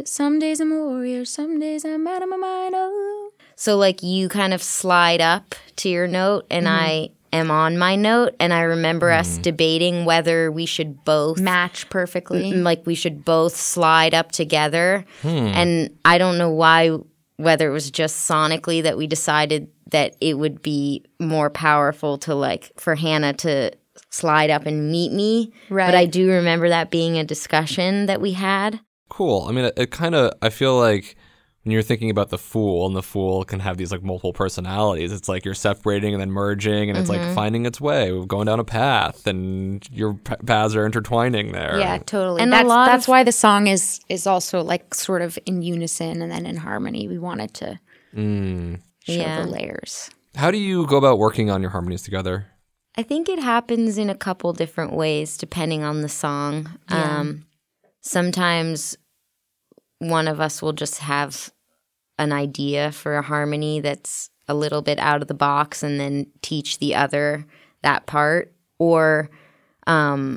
Some 0.05 0.39
days 0.39 0.61
I'm 0.61 0.73
a 0.73 0.85
warrior, 0.85 1.25
some 1.25 1.59
days 1.59 1.85
I'm 1.85 2.07
out 2.07 2.23
of 2.23 2.29
my 2.29 2.37
mind. 2.37 2.75
Oh. 2.77 3.31
So 3.57 3.77
like 3.77 4.03
you 4.03 4.29
kind 4.29 4.53
of 4.55 4.63
slide 4.63 5.21
up 5.21 5.55
to 5.77 5.89
your 5.89 6.07
note, 6.07 6.47
and 6.51 6.69
I 6.69 7.11
am 7.33 7.51
on 7.51 7.79
my 7.79 7.97
note, 7.97 8.35
and 8.41 8.53
I 8.53 8.63
remember 8.63 9.11
us 9.11 9.39
debating 9.39 10.05
whether 10.05 10.51
we 10.51 10.67
should 10.67 11.05
both 11.05 11.41
Match 11.41 11.89
perfectly. 11.91 12.53
Mm, 12.53 12.63
like 12.63 12.87
we 12.87 12.95
should 12.95 13.25
both 13.25 13.55
slide 13.57 14.15
up 14.15 14.33
together. 14.33 15.05
And 15.23 15.97
I 16.05 16.19
don't 16.19 16.39
know 16.39 16.51
why, 16.51 16.97
whether 17.37 17.69
it 17.69 17.73
was 17.73 17.91
just 17.91 18.29
sonically 18.29 18.83
that 18.83 18.97
we 18.97 19.07
decided 19.07 19.69
that 19.91 20.17
it 20.21 20.39
would 20.39 20.63
be 20.63 21.05
more 21.19 21.51
powerful 21.51 22.19
to 22.19 22.35
like 22.35 22.73
for 22.79 22.95
Hannah 22.95 23.33
to 23.35 23.73
slide 24.11 24.51
up 24.51 24.67
and 24.67 24.91
meet 24.91 25.13
me. 25.13 25.53
Right. 25.71 25.87
But 25.87 25.95
I 25.95 26.07
do 26.07 26.29
remember 26.31 26.69
that 26.69 26.91
being 26.91 27.19
a 27.19 27.25
discussion 27.25 28.07
that 28.07 28.21
we 28.21 28.33
had. 28.33 28.81
cool 29.09 29.47
i 29.49 29.53
mean 29.53 29.65
it, 29.65 29.75
it 29.79 29.91
kind 29.91 30.15
of 30.15 30.31
i 30.43 30.51
feel 30.51 30.79
like 30.79 31.17
when 31.65 31.73
you're 31.73 31.83
thinking 31.83 32.09
about 32.09 32.31
the 32.31 32.39
fool 32.39 32.87
and 32.87 32.97
the 32.97 33.03
fool 33.03 33.45
can 33.45 33.61
have 33.61 33.77
these 33.77 33.93
like 33.93 34.03
multiple 34.03 34.33
personalities 34.33 35.13
it's 35.13 35.29
like 35.29 35.45
you're 35.45 35.55
separating 35.55 36.15
and 36.15 36.21
then 36.21 36.31
merging 36.31 36.89
and 36.89 36.99
it's 36.99 37.11
like 37.11 37.35
finding 37.35 37.67
its 37.67 37.81
way 37.81 38.11
going 38.27 38.47
down 38.47 38.59
a 38.61 38.65
path 38.65 39.27
and 39.27 39.87
your 39.91 40.15
p- 40.15 40.35
paths 40.47 40.75
are 40.75 40.87
intertwining 40.87 41.53
there 41.53 41.79
Yeah, 41.79 41.99
totally. 41.99 42.41
And 42.43 42.51
a 42.55 42.57
that's 42.57 42.69
lot 42.69 42.87
that's 42.87 43.05
of- 43.05 43.09
why 43.09 43.25
the 43.25 43.33
song 43.33 43.67
is 43.67 44.01
is 44.09 44.27
also 44.27 44.63
like 44.63 44.95
sort 44.95 45.21
of 45.23 45.39
in 45.47 45.61
unison 45.63 46.23
and 46.23 46.31
then 46.33 46.47
in 46.47 46.57
harmony. 46.57 47.07
We 47.09 47.19
wanted 47.19 47.53
to 47.55 47.79
show 48.15 48.79
Yeah. 49.13 49.43
the 49.43 49.49
layers. 49.49 50.11
how 50.37 50.51
do 50.51 50.59
you 50.59 50.87
go 50.87 50.97
about 50.97 51.19
working 51.19 51.51
on 51.51 51.61
your 51.61 51.71
harmonies 51.71 52.03
together 52.03 52.47
I 52.97 53.03
think 53.05 53.29
it 53.29 53.39
happens 53.39 53.97
in 53.99 54.11
a 54.11 54.15
couple 54.17 54.53
different 54.53 54.93
ways 54.93 55.37
depending 55.37 55.85
on 55.85 56.01
the 56.03 56.09
song. 56.09 56.79
Um, 56.89 57.45
sometimes 58.01 58.97
one 59.99 60.29
of 60.29 60.41
us 60.41 60.63
will 60.63 60.73
just 60.73 60.99
have 60.99 61.53
an 62.19 62.33
idea 62.33 62.93
for 62.93 63.17
a 63.17 63.23
harmony 63.23 63.81
that's 63.81 64.31
a 64.49 64.55
little 64.55 64.83
bit 64.83 64.99
out 64.99 65.23
of 65.23 65.29
the 65.29 65.35
box 65.35 65.83
and 65.83 66.01
then 66.01 66.27
teach 66.43 66.79
the 66.79 66.95
other 66.95 67.47
that 67.83 68.07
part. 68.07 68.53
Or 68.79 69.31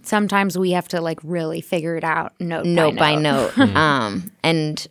Sometimes 0.04 0.58
we 0.58 0.72
have 0.72 0.88
to 0.90 1.02
like 1.02 1.20
really 1.24 1.62
figure 1.62 1.96
it 1.98 2.04
out 2.04 2.34
note, 2.40 2.66
note 2.66 2.96
by 2.96 3.16
by 3.16 3.22
note. 3.22 3.58
note. 3.58 3.70
um, 3.76 4.32
and 4.44 4.88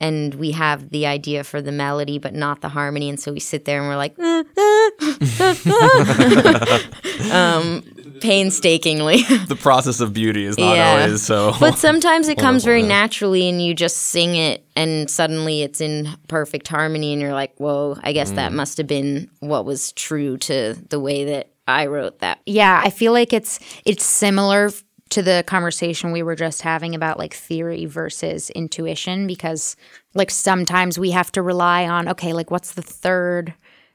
and 0.00 0.34
we 0.34 0.50
have 0.50 0.90
the 0.90 1.06
idea 1.06 1.44
for 1.44 1.62
the 1.62 1.70
melody, 1.70 2.18
but 2.18 2.34
not 2.34 2.60
the 2.60 2.68
harmony. 2.68 3.08
And 3.08 3.20
so 3.20 3.32
we 3.32 3.38
sit 3.38 3.64
there 3.64 3.78
and 3.78 3.88
we're 3.88 3.96
like, 3.96 4.18
um, 7.32 7.84
painstakingly. 8.22 9.22
the 9.48 9.56
process 9.56 10.00
of 10.00 10.12
beauty 10.12 10.44
is 10.46 10.56
not 10.56 10.76
Yeah. 10.76 10.90
always 10.90 11.22
so 11.22 11.54
but 11.60 11.76
sometimes 11.88 12.28
it 12.28 12.38
comes 12.38 12.64
very 12.64 12.82
naturally, 12.82 13.48
and 13.48 13.62
you 13.62 13.74
just 13.74 13.96
sing 13.96 14.36
it, 14.36 14.64
and 14.74 15.10
suddenly 15.10 15.62
it's 15.62 15.80
in 15.80 16.08
perfect 16.28 16.68
harmony, 16.68 17.12
and 17.12 17.20
you're 17.20 17.34
like, 17.34 17.52
"Whoa! 17.58 17.98
I 18.02 18.12
guess 18.12 18.30
that 18.32 18.52
mm. 18.52 18.54
must 18.54 18.78
have 18.78 18.86
been 18.86 19.28
what 19.40 19.64
was 19.64 19.92
true 19.92 20.38
to 20.38 20.74
the 20.88 21.00
way 21.00 21.24
that 21.24 21.50
I 21.66 21.86
wrote 21.86 22.20
that." 22.20 22.40
Yeah, 22.46 22.80
I 22.82 22.90
feel 22.90 23.12
like 23.12 23.32
it's 23.32 23.58
it's 23.84 24.04
similar 24.04 24.70
to 25.10 25.20
the 25.22 25.44
conversation 25.46 26.10
we 26.10 26.22
were 26.22 26.34
just 26.34 26.62
having 26.62 26.94
about 26.94 27.18
like 27.18 27.34
theory 27.34 27.84
versus 27.84 28.48
intuition 28.50 29.26
because 29.26 29.76
like 30.14 30.30
sometimes 30.30 30.98
we 30.98 31.10
have 31.10 31.30
to 31.32 31.42
rely 31.42 31.86
on 31.86 32.08
okay, 32.08 32.32
like 32.32 32.50
what's 32.50 32.72
the 32.72 32.82
third 32.82 33.52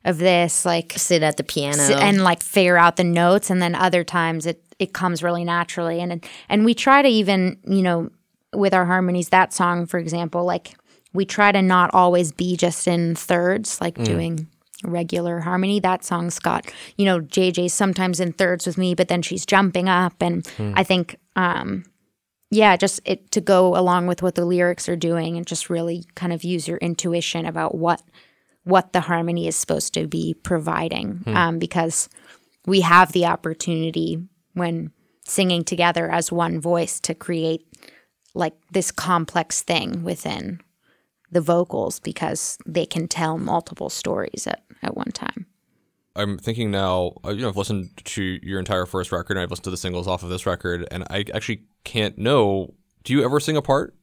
of 0.08 0.18
this 0.18 0.66
like 0.66 0.94
Sit 0.98 1.22
at 1.24 1.38
the 1.38 1.44
piano. 1.44 1.78
s- 1.82 1.92
and 1.92 2.24
like 2.24 2.42
figure 2.44 2.78
out 2.78 2.96
the 2.96 3.04
notes 3.04 3.50
and 3.50 3.62
then 3.62 3.76
other 3.76 4.04
times 4.04 4.46
it 4.46 4.64
it 4.80 4.94
comes 4.94 5.22
really 5.24 5.44
naturally. 5.44 6.00
And 6.00 6.26
and 6.50 6.66
we 6.66 6.74
try 6.74 7.02
to 7.02 7.10
even 7.10 7.58
you 7.68 7.82
know 7.82 8.10
with 8.54 8.74
our 8.74 8.86
harmonies 8.86 9.30
that 9.30 9.54
song 9.54 9.86
for 9.86 10.00
example 10.00 10.46
like 10.46 10.76
we 11.14 11.26
try 11.26 11.52
to 11.52 11.62
not 11.62 11.90
always 11.94 12.32
be 12.32 12.56
just 12.56 12.88
in 12.88 13.16
thirds 13.16 13.80
like 13.82 13.96
doing 14.04 14.48
regular 14.84 15.40
harmony. 15.40 15.80
That 15.80 16.06
song's 16.06 16.40
got 16.40 16.72
you 16.98 17.06
know 17.06 17.20
jj's 17.22 17.74
sometimes 17.74 18.20
in 18.20 18.34
thirds 18.34 18.66
with 18.68 18.78
me 18.78 18.96
but 18.96 19.08
then 19.08 19.22
she's 19.22 19.46
jumping 19.46 19.90
up. 19.90 20.14
And 20.22 20.48
i 20.76 20.84
think 20.84 21.16
um 21.36 21.84
yeah 22.52 22.78
just 22.78 23.02
it 23.04 23.30
to 23.32 23.42
go 23.42 23.76
along 23.76 24.08
with 24.08 24.22
what 24.22 24.36
the 24.36 24.46
lyrics 24.46 24.88
are 24.88 24.96
doing 24.96 25.36
and 25.38 25.46
just 25.46 25.70
really 25.70 26.06
kind 26.16 26.32
of 26.32 26.44
use 26.44 26.68
your 26.68 26.78
intuition 26.78 27.46
about 27.46 27.76
what 27.76 28.02
what 28.68 28.92
the 28.92 29.02
harmony 29.02 29.48
is 29.48 29.56
supposed 29.56 29.94
to 29.94 30.08
be 30.08 30.34
providing 30.44 31.24
um, 31.28 31.58
because 31.58 32.10
we 32.66 32.82
have 32.82 33.14
the 33.14 33.26
opportunity 33.26 34.22
when 34.54 34.92
singing 35.24 35.64
together 35.64 36.10
as 36.12 36.32
one 36.32 36.60
voice 36.60 37.00
to 37.00 37.14
create 37.16 37.66
like 38.34 38.54
this 38.72 38.92
complex 38.92 39.62
thing 39.62 40.04
within 40.04 40.60
the 41.32 41.42
vocals 41.42 42.00
because 42.00 42.58
they 42.66 42.86
can 42.86 43.08
tell 43.08 43.38
multiple 43.38 43.90
stories 43.90 44.48
at, 44.48 44.64
at 44.84 44.96
one 44.96 45.12
time. 45.12 45.46
I'm 46.16 46.38
thinking 46.38 46.72
now, 46.72 47.14
uh, 47.24 47.30
you 47.30 47.42
know, 47.42 47.50
I've 47.50 47.58
listened 47.58 47.92
to 48.04 48.40
your 48.42 48.60
entire 48.60 48.86
first 48.86 49.12
record 49.12 49.38
and 49.38 49.44
I've 49.44 49.50
listened 49.52 49.66
to 49.66 49.72
the 49.72 49.78
singles 49.78 50.08
off 50.08 50.24
of 50.24 50.30
this 50.30 50.46
record, 50.46 50.88
and 50.92 51.04
I 51.10 51.26
actually 51.34 51.64
can't 51.84 52.18
know. 52.18 52.74
Do 53.04 53.14
you 53.14 53.24
ever 53.24 53.40
sing 53.40 53.56
a 53.56 53.62
part? 53.62 53.96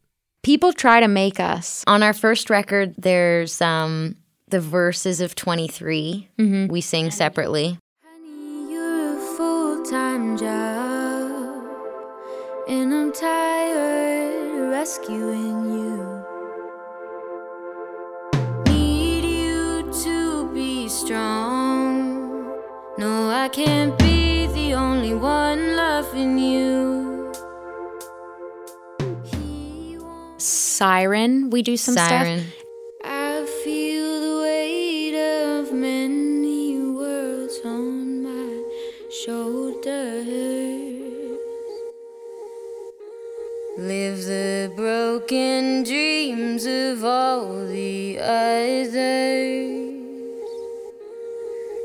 People 0.42 0.72
try 0.72 1.00
to 1.00 1.08
make 1.08 1.40
us. 1.40 1.82
on 1.86 2.02
our 2.02 2.12
first 2.12 2.50
record. 2.50 2.94
There's 2.96 3.60
um 3.60 4.16
the 4.54 4.60
verses 4.60 5.20
of 5.20 5.34
23. 5.34 6.28
Mm-hmm. 6.38 6.72
We 6.72 6.80
sing 6.80 7.10
separately. 7.10 7.76
Honey, 8.04 8.72
you're 8.72 9.18
a 9.18 9.36
full-time 9.36 10.38
job, 10.38 11.64
and 12.68 12.94
I'm 12.94 13.12
tired 13.12 14.62
of 14.62 14.68
rescuing 14.70 15.74
you. 15.74 16.24
Need 18.68 19.24
you 19.24 19.92
to 20.04 20.48
be 20.54 20.88
strong. 20.88 22.46
No, 22.96 23.30
I 23.30 23.48
can't 23.48 23.98
be 23.98 24.46
the 24.46 24.74
only 24.74 25.14
one 25.14 25.74
loving 25.74 26.38
you. 26.38 27.32
Siren, 30.38 31.50
we 31.50 31.62
do 31.62 31.76
some 31.76 31.94
Siren. 31.94 32.38
stuff. 32.38 32.63
Live 43.84 44.24
the 44.24 44.72
broken 44.74 45.82
dreams 45.82 46.64
of 46.64 47.04
all 47.04 47.66
the 47.66 48.18
others. 48.18 48.94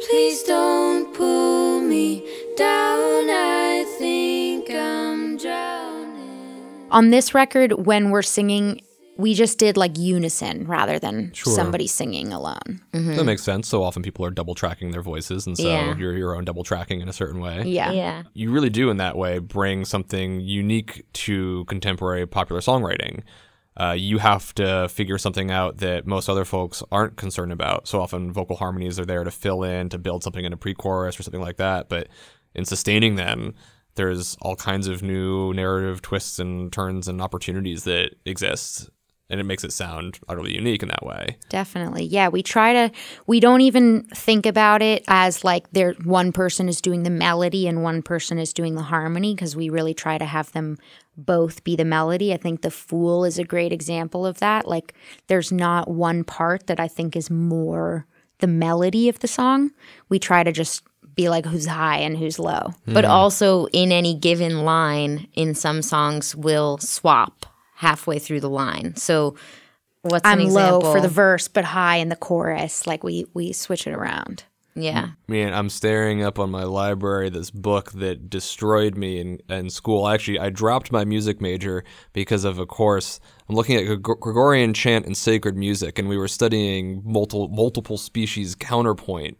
Please 0.08 0.44
don't 0.44 1.14
pull 1.14 1.82
me 1.82 2.26
down. 2.56 3.30
I 3.30 3.84
think 3.98 4.70
I'm 4.70 5.36
drowning. 5.36 6.88
On 6.90 7.10
this 7.10 7.34
record, 7.34 7.86
when 7.86 8.12
we're 8.12 8.22
singing, 8.22 8.80
we 9.20 9.34
just 9.34 9.58
did 9.60 9.76
like 9.78 9.98
unison 9.98 10.66
rather 10.66 10.98
than 10.98 11.32
somebody 11.36 11.88
singing 11.88 12.32
alone. 12.32 12.82
That 12.94 13.26
makes 13.26 13.44
sense. 13.44 13.68
So 13.68 13.84
often 13.84 14.02
people 14.02 14.26
are 14.26 14.32
double 14.32 14.56
tracking 14.56 14.92
their 14.92 15.02
voices, 15.02 15.46
and 15.46 15.58
so 15.58 15.68
Yeah. 15.68 15.96
you're 15.98 16.16
your 16.18 16.36
own 16.36 16.46
double 16.46 16.64
tracking 16.64 17.02
in 17.02 17.10
a 17.10 17.14
certain 17.14 17.42
way. 17.42 17.64
Yeah. 17.66 17.92
Yeah. 17.92 18.24
You 18.34 18.52
really 18.52 18.70
do, 18.70 18.90
in 18.90 18.98
that 18.98 19.18
way, 19.18 19.40
bring 19.40 19.84
something 19.86 20.40
unique 20.40 21.06
to 21.26 21.66
contemporary 21.66 22.26
popular 22.26 22.62
songwriting. 22.62 23.24
Uh, 23.80 23.92
you 23.98 24.18
have 24.18 24.54
to 24.56 24.88
figure 24.90 25.18
something 25.18 25.52
out 25.52 25.78
that 25.78 26.06
most 26.08 26.28
other 26.30 26.44
folks 26.46 26.82
aren't 26.92 27.16
concerned 27.16 27.52
about. 27.52 27.88
So 27.88 28.02
often, 28.02 28.32
vocal 28.34 28.56
harmonies 28.58 29.00
are 29.00 29.06
there 29.06 29.24
to 29.24 29.32
fill 29.32 29.64
in, 29.64 29.90
to 29.90 29.98
build 29.98 30.24
something 30.24 30.44
in 30.46 30.54
a 30.54 30.58
pre-chorus 30.58 31.20
or 31.20 31.24
something 31.24 31.42
like 31.42 31.58
that. 31.58 31.88
But 31.90 32.08
in 32.56 32.66
sustaining 32.66 33.16
them, 33.16 33.54
there's 33.96 34.38
all 34.42 34.56
kinds 34.56 34.88
of 34.88 35.02
new 35.04 35.54
narrative 35.54 36.02
twists 36.02 36.40
and 36.40 36.72
turns 36.72 37.08
and 37.08 37.22
opportunities 37.22 37.84
that 37.86 38.16
exist, 38.26 38.90
and 39.30 39.40
it 39.40 39.44
makes 39.44 39.64
it 39.64 39.72
sound 39.72 40.20
utterly 40.28 40.56
unique 40.56 40.82
in 40.82 40.90
that 40.90 41.06
way. 41.06 41.38
Definitely. 41.50 42.06
Yeah, 42.06 42.30
we 42.30 42.42
try 42.42 42.74
to 42.74 42.92
we 43.28 43.40
don't 43.40 43.62
even 43.62 44.04
think 44.06 44.46
about 44.46 44.82
it 44.82 45.04
as 45.08 45.44
like 45.44 45.70
there 45.72 45.94
one 46.04 46.32
person 46.32 46.68
is 46.68 46.82
doing 46.82 47.04
the 47.04 47.10
melody 47.10 47.68
and 47.68 47.84
one 47.84 48.02
person 48.02 48.40
is 48.40 48.54
doing 48.54 48.76
the 48.76 48.84
harmony 48.84 49.36
because 49.36 49.56
we 49.56 49.70
really 49.70 49.94
try 49.94 50.18
to 50.18 50.26
have 50.26 50.52
them 50.54 50.78
both 51.16 51.64
be 51.64 51.76
the 51.76 51.86
melody. 51.86 52.34
I 52.34 52.38
think 52.38 52.62
The 52.62 52.72
Fool 52.72 53.26
is 53.26 53.38
a 53.38 53.44
great 53.44 53.72
example 53.74 54.26
of 54.26 54.40
that. 54.40 54.68
Like 54.68 54.94
there's 55.28 55.52
not 55.52 55.90
one 55.90 56.24
part 56.24 56.68
that 56.68 56.80
I 56.80 56.88
think 56.88 57.16
is 57.16 57.30
more 57.30 58.06
the 58.40 58.48
melody 58.48 59.10
of 59.10 59.20
the 59.20 59.28
song. 59.28 59.72
We 60.08 60.18
try 60.18 60.44
to 60.44 60.52
just 60.52 60.84
be 61.14 61.30
like 61.30 61.46
who's 61.46 61.66
high 61.66 61.98
and 61.98 62.18
who's 62.18 62.40
low. 62.40 62.74
But 62.88 63.04
hmm. 63.04 63.12
also, 63.12 63.66
in 63.68 63.92
any 63.92 64.16
given 64.16 64.64
line, 64.64 65.28
in 65.34 65.54
some 65.54 65.82
songs, 65.82 66.36
will 66.36 66.78
swap 66.78 67.46
halfway 67.80 68.20
through 68.20 68.42
the 68.42 68.50
line. 68.50 68.94
So, 68.98 69.36
what's 70.02 70.26
I'm 70.28 70.40
an 70.40 70.48
example? 70.48 70.80
low 70.82 70.92
for 70.94 71.00
the 71.00 71.08
verse 71.08 71.48
but 71.48 71.64
high 71.64 71.96
in 71.96 72.10
the 72.10 72.16
chorus. 72.18 72.86
Like 72.86 73.06
we 73.06 73.26
we 73.34 73.54
switch 73.54 73.88
it 73.88 73.94
around. 73.94 74.44
yeah. 74.76 75.12
Man, 75.30 75.54
I'm 75.54 75.70
staring 75.70 76.22
up 76.22 76.40
on 76.40 76.52
my 76.52 76.64
library 76.64 77.30
this 77.30 77.52
book 77.52 77.92
that 77.94 78.30
destroyed 78.30 78.96
me 78.98 79.20
in, 79.22 79.40
in 79.50 79.70
school. 79.70 80.08
Actually, 80.10 80.40
I 80.40 80.50
dropped 80.50 80.92
my 80.92 81.06
music 81.06 81.40
major 81.42 81.84
because 82.12 82.44
of 82.44 82.60
a 82.60 82.66
course. 82.66 83.20
I'm 83.48 83.56
looking 83.56 83.78
at 83.78 84.02
Gregorian 84.02 84.74
chant 84.74 85.06
and 85.06 85.16
sacred 85.16 85.56
music, 85.56 85.98
and 86.00 86.10
we 86.10 86.18
were 86.18 86.28
studying 86.28 87.02
multiple 87.06 87.48
multiple 87.48 87.98
species 87.98 88.56
counterpoint. 88.56 89.38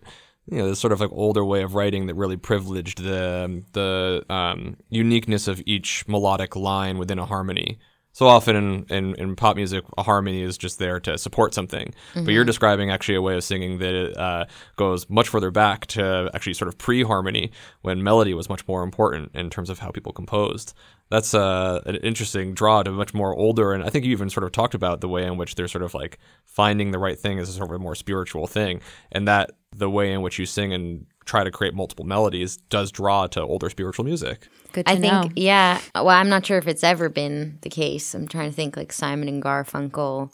You 0.50 0.60
know, 0.60 0.70
this 0.70 0.80
sort 0.80 0.94
of 0.94 1.02
like 1.02 1.12
older 1.12 1.44
way 1.44 1.62
of 1.62 1.76
writing 1.76 2.08
that 2.08 2.16
really 2.16 2.38
privileged 2.38 3.04
the 3.04 3.64
the 3.74 4.24
um, 4.34 4.78
uniqueness 4.90 5.50
of 5.50 5.62
each 5.66 6.08
melodic 6.08 6.56
line 6.56 6.98
within 6.98 7.20
a 7.20 7.26
harmony. 7.26 7.80
So 8.12 8.28
often 8.28 8.56
in, 8.56 8.86
in, 8.90 9.16
in 9.16 9.36
pop 9.36 9.56
music, 9.56 9.86
a 9.98 10.04
harmony 10.04 10.42
is 10.42 10.58
just 10.58 10.80
there 10.80 11.00
to 11.02 11.18
support 11.18 11.54
something. 11.54 11.94
But 12.26 12.34
you're 12.34 12.44
describing 12.44 12.90
actually 12.90 13.16
a 13.16 13.22
way 13.22 13.36
of 13.36 13.44
singing 13.44 13.78
that 13.78 14.20
uh, 14.20 14.46
goes 14.76 15.10
much 15.10 15.30
further 15.30 15.52
back 15.52 15.86
to 15.88 16.30
actually 16.34 16.56
sort 16.56 16.68
of 16.68 16.78
pre 16.78 17.04
harmony 17.04 17.52
when 17.82 18.04
melody 18.04 18.34
was 18.34 18.50
much 18.50 18.68
more 18.68 18.84
important 18.84 19.32
in 19.36 19.50
terms 19.50 19.70
of 19.70 19.80
how 19.80 19.92
people 19.92 20.12
composed. 20.12 20.74
That's 21.10 21.34
uh, 21.34 21.82
an 21.86 21.96
interesting 21.98 22.54
draw 22.54 22.84
to 22.84 22.92
much 22.92 23.14
more 23.14 23.36
older. 23.36 23.74
And 23.74 23.84
I 23.84 23.90
think 23.90 24.06
you 24.06 24.12
even 24.12 24.30
sort 24.30 24.44
of 24.44 24.52
talked 24.52 24.74
about 24.74 25.02
the 25.02 25.10
way 25.10 25.26
in 25.26 25.38
which 25.38 25.56
they're 25.56 25.68
sort 25.68 25.84
of 25.84 25.94
like 25.94 26.20
finding 26.46 26.92
the 26.92 27.00
right 27.00 27.18
thing 27.18 27.38
is 27.38 27.50
a 27.50 27.54
sort 27.54 27.70
of 27.70 27.76
a 27.76 27.80
more 27.80 27.96
spiritual 27.96 28.48
thing. 28.48 28.82
And 29.12 29.28
that 29.28 29.52
the 29.76 29.90
way 29.90 30.12
in 30.12 30.22
which 30.22 30.40
you 30.40 30.46
sing 30.46 30.74
and 30.74 31.06
try 31.26 31.44
to 31.44 31.52
create 31.52 31.74
multiple 31.74 32.06
melodies 32.06 32.58
does 32.58 32.92
draw 32.92 33.28
to 33.28 33.42
older 33.42 33.70
spiritual 33.70 34.04
music. 34.04 34.48
Good 34.72 34.86
to 34.86 34.92
I 34.92 34.96
think, 34.96 35.14
know. 35.14 35.30
yeah. 35.36 35.82
Well, 35.96 36.10
I'm 36.10 36.30
not 36.30 36.46
sure 36.46 36.58
if 36.58 36.68
it's 36.68 36.84
ever 36.84 37.10
been 37.10 37.58
the 37.62 37.70
case. 37.70 38.14
I'm 38.14 38.28
trying 38.28 38.50
to 38.50 38.56
think 38.56 38.78
like 38.78 38.92
Simon 38.92 39.28
and 39.28 39.42
Garfunkel, 39.42 40.32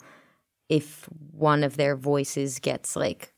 if 0.68 1.08
one 1.32 1.64
of 1.64 1.76
their 1.76 1.96
voices 1.96 2.58
gets 2.58 2.96
like 2.96 3.32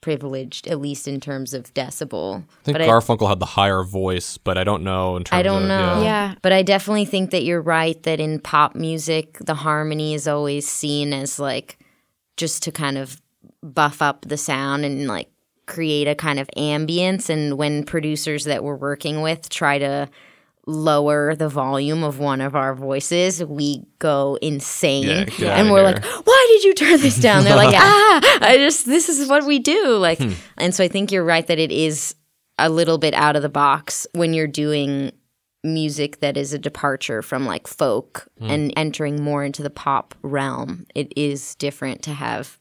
privileged, 0.00 0.66
at 0.66 0.80
least 0.80 1.08
in 1.08 1.18
terms 1.18 1.54
of 1.54 1.72
decibel. 1.72 2.42
I 2.42 2.64
think 2.64 2.74
but 2.74 2.82
I, 2.82 2.86
Garfunkel 2.86 3.26
had 3.26 3.40
the 3.40 3.46
higher 3.46 3.82
voice, 3.82 4.36
but 4.36 4.58
I 4.58 4.64
don't 4.64 4.84
know 4.84 5.16
in 5.16 5.24
terms 5.24 5.38
I 5.38 5.42
don't 5.42 5.62
of, 5.62 5.68
know. 5.68 6.02
Yeah. 6.02 6.34
But 6.42 6.52
I 6.52 6.62
definitely 6.62 7.06
think 7.06 7.30
that 7.30 7.42
you're 7.42 7.62
right 7.62 8.00
that 8.02 8.20
in 8.20 8.38
pop 8.38 8.74
music, 8.74 9.38
the 9.38 9.54
harmony 9.54 10.12
is 10.12 10.28
always 10.28 10.68
seen 10.68 11.14
as 11.14 11.38
like 11.38 11.78
just 12.36 12.62
to 12.64 12.72
kind 12.72 12.98
of 12.98 13.20
buff 13.62 14.02
up 14.02 14.26
the 14.26 14.36
sound 14.36 14.84
and 14.84 15.06
like 15.06 15.30
create 15.66 16.08
a 16.08 16.14
kind 16.14 16.38
of 16.38 16.48
ambience. 16.56 17.28
And 17.28 17.56
when 17.56 17.84
producers 17.84 18.44
that 18.44 18.64
we're 18.64 18.76
working 18.76 19.22
with 19.22 19.48
try 19.48 19.78
to 19.78 20.08
lower 20.66 21.34
the 21.34 21.48
volume 21.48 22.02
of 22.02 22.18
one 22.18 22.40
of 22.40 22.54
our 22.54 22.74
voices, 22.74 23.44
we 23.44 23.84
go 23.98 24.38
insane. 24.40 25.28
Yeah, 25.38 25.58
and 25.58 25.70
we're 25.70 25.86
here. 25.86 25.94
like, 25.94 26.04
why 26.26 26.46
did 26.52 26.64
you 26.64 26.74
turn 26.74 27.00
this 27.00 27.18
down? 27.18 27.44
They're 27.44 27.56
like, 27.56 27.74
ah, 27.78 28.38
I 28.40 28.56
just, 28.56 28.86
this 28.86 29.08
is 29.08 29.28
what 29.28 29.44
we 29.44 29.58
do. 29.58 29.96
Like, 29.96 30.20
and 30.56 30.74
so 30.74 30.84
I 30.84 30.88
think 30.88 31.12
you're 31.12 31.24
right 31.24 31.46
that 31.46 31.58
it 31.58 31.70
is 31.70 32.14
a 32.58 32.68
little 32.70 32.98
bit 32.98 33.14
out 33.14 33.36
of 33.36 33.42
the 33.42 33.48
box 33.48 34.06
when 34.12 34.32
you're 34.32 34.46
doing 34.46 35.12
music 35.64 36.20
that 36.20 36.36
is 36.36 36.52
a 36.52 36.58
departure 36.58 37.22
from 37.22 37.46
like 37.46 37.66
folk 37.66 38.28
and 38.38 38.72
entering 38.76 39.22
more 39.22 39.42
into 39.42 39.62
the 39.62 39.70
pop 39.70 40.14
realm. 40.22 40.86
It 40.94 41.12
is 41.16 41.54
different 41.54 42.02
to 42.02 42.12
have 42.12 42.58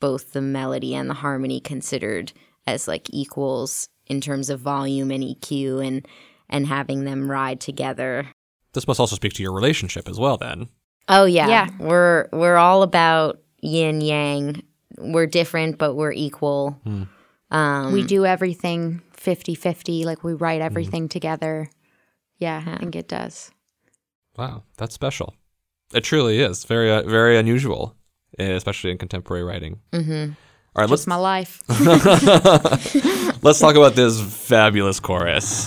both 0.00 0.32
the 0.32 0.40
melody 0.40 0.94
and 0.94 1.08
the 1.08 1.14
harmony 1.14 1.60
considered 1.60 2.32
as 2.66 2.88
like 2.88 3.08
equals 3.10 3.88
in 4.06 4.20
terms 4.20 4.50
of 4.50 4.60
volume 4.60 5.10
and 5.10 5.22
EQ 5.22 5.86
and 5.86 6.06
and 6.48 6.66
having 6.66 7.04
them 7.04 7.30
ride 7.30 7.60
together. 7.60 8.26
This 8.72 8.88
must 8.88 8.98
also 8.98 9.16
speak 9.16 9.34
to 9.34 9.42
your 9.42 9.52
relationship 9.52 10.08
as 10.08 10.18
well, 10.18 10.36
then. 10.36 10.68
Oh 11.08 11.24
yeah. 11.24 11.48
Yeah. 11.48 11.68
We're 11.78 12.28
we're 12.32 12.56
all 12.56 12.82
about 12.82 13.40
yin 13.62 14.00
yang. 14.00 14.62
We're 14.98 15.26
different 15.26 15.78
but 15.78 15.94
we're 15.94 16.12
equal. 16.12 16.80
Um 17.50 17.92
we 17.92 18.04
do 18.04 18.26
everything 18.26 19.02
50-50 19.16 20.04
like 20.04 20.24
we 20.24 20.32
write 20.32 20.62
everything 20.62 21.06
together 21.06 21.68
yeah 22.38 22.62
i 22.66 22.76
think 22.78 22.96
it 22.96 23.06
does 23.06 23.50
Wow, 24.36 24.62
that's 24.78 24.94
special. 24.94 25.34
It 25.92 26.04
truly 26.04 26.38
is 26.40 26.64
very, 26.64 26.90
uh, 26.90 27.02
very 27.02 27.36
unusual, 27.36 27.94
especially 28.38 28.90
in 28.90 28.98
contemporary 28.98 29.44
writing. 29.44 29.80
Mm-hmm. 29.92 30.32
All 30.76 30.82
right, 30.82 30.88
let's 30.88 31.06
my 31.08 31.16
life 31.16 31.62
let's 33.42 33.58
talk 33.58 33.74
about 33.74 33.96
this 33.96 34.20
fabulous 34.20 35.00
chorus. 35.00 35.66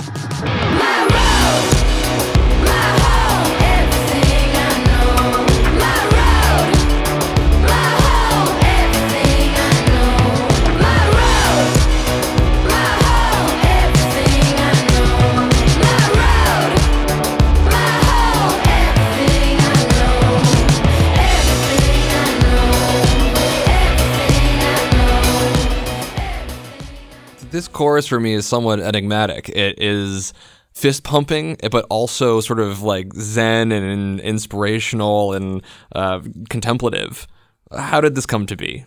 Chorus 27.74 28.08
for 28.08 28.20
me 28.20 28.34
is 28.34 28.46
somewhat 28.46 28.80
enigmatic. 28.80 29.50
It 29.50 29.82
is 29.82 30.34
fist 30.74 31.04
pumping, 31.04 31.58
but 31.72 31.86
also 31.90 32.40
sort 32.42 32.60
of 32.60 32.82
like 32.82 33.14
zen 33.14 33.72
and 33.72 34.20
inspirational 34.20 35.34
and 35.34 35.62
uh, 35.94 36.22
contemplative. 36.50 37.28
How 37.76 38.02
did 38.02 38.16
this 38.16 38.26
come 38.26 38.46
to 38.48 38.56
be? 38.56 38.86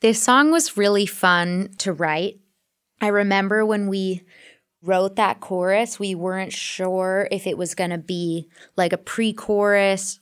This 0.00 0.22
song 0.22 0.50
was 0.50 0.76
really 0.76 1.06
fun 1.06 1.70
to 1.78 1.92
write. 1.92 2.40
I 3.00 3.08
remember 3.08 3.64
when 3.64 3.88
we 3.88 4.22
wrote 4.82 5.16
that 5.16 5.40
chorus, 5.40 5.98
we 5.98 6.14
weren't 6.14 6.52
sure 6.52 7.26
if 7.30 7.46
it 7.46 7.56
was 7.56 7.74
going 7.74 7.90
to 7.90 7.98
be 7.98 8.48
like 8.76 8.92
a 8.92 8.98
pre 8.98 9.32
chorus 9.32 10.20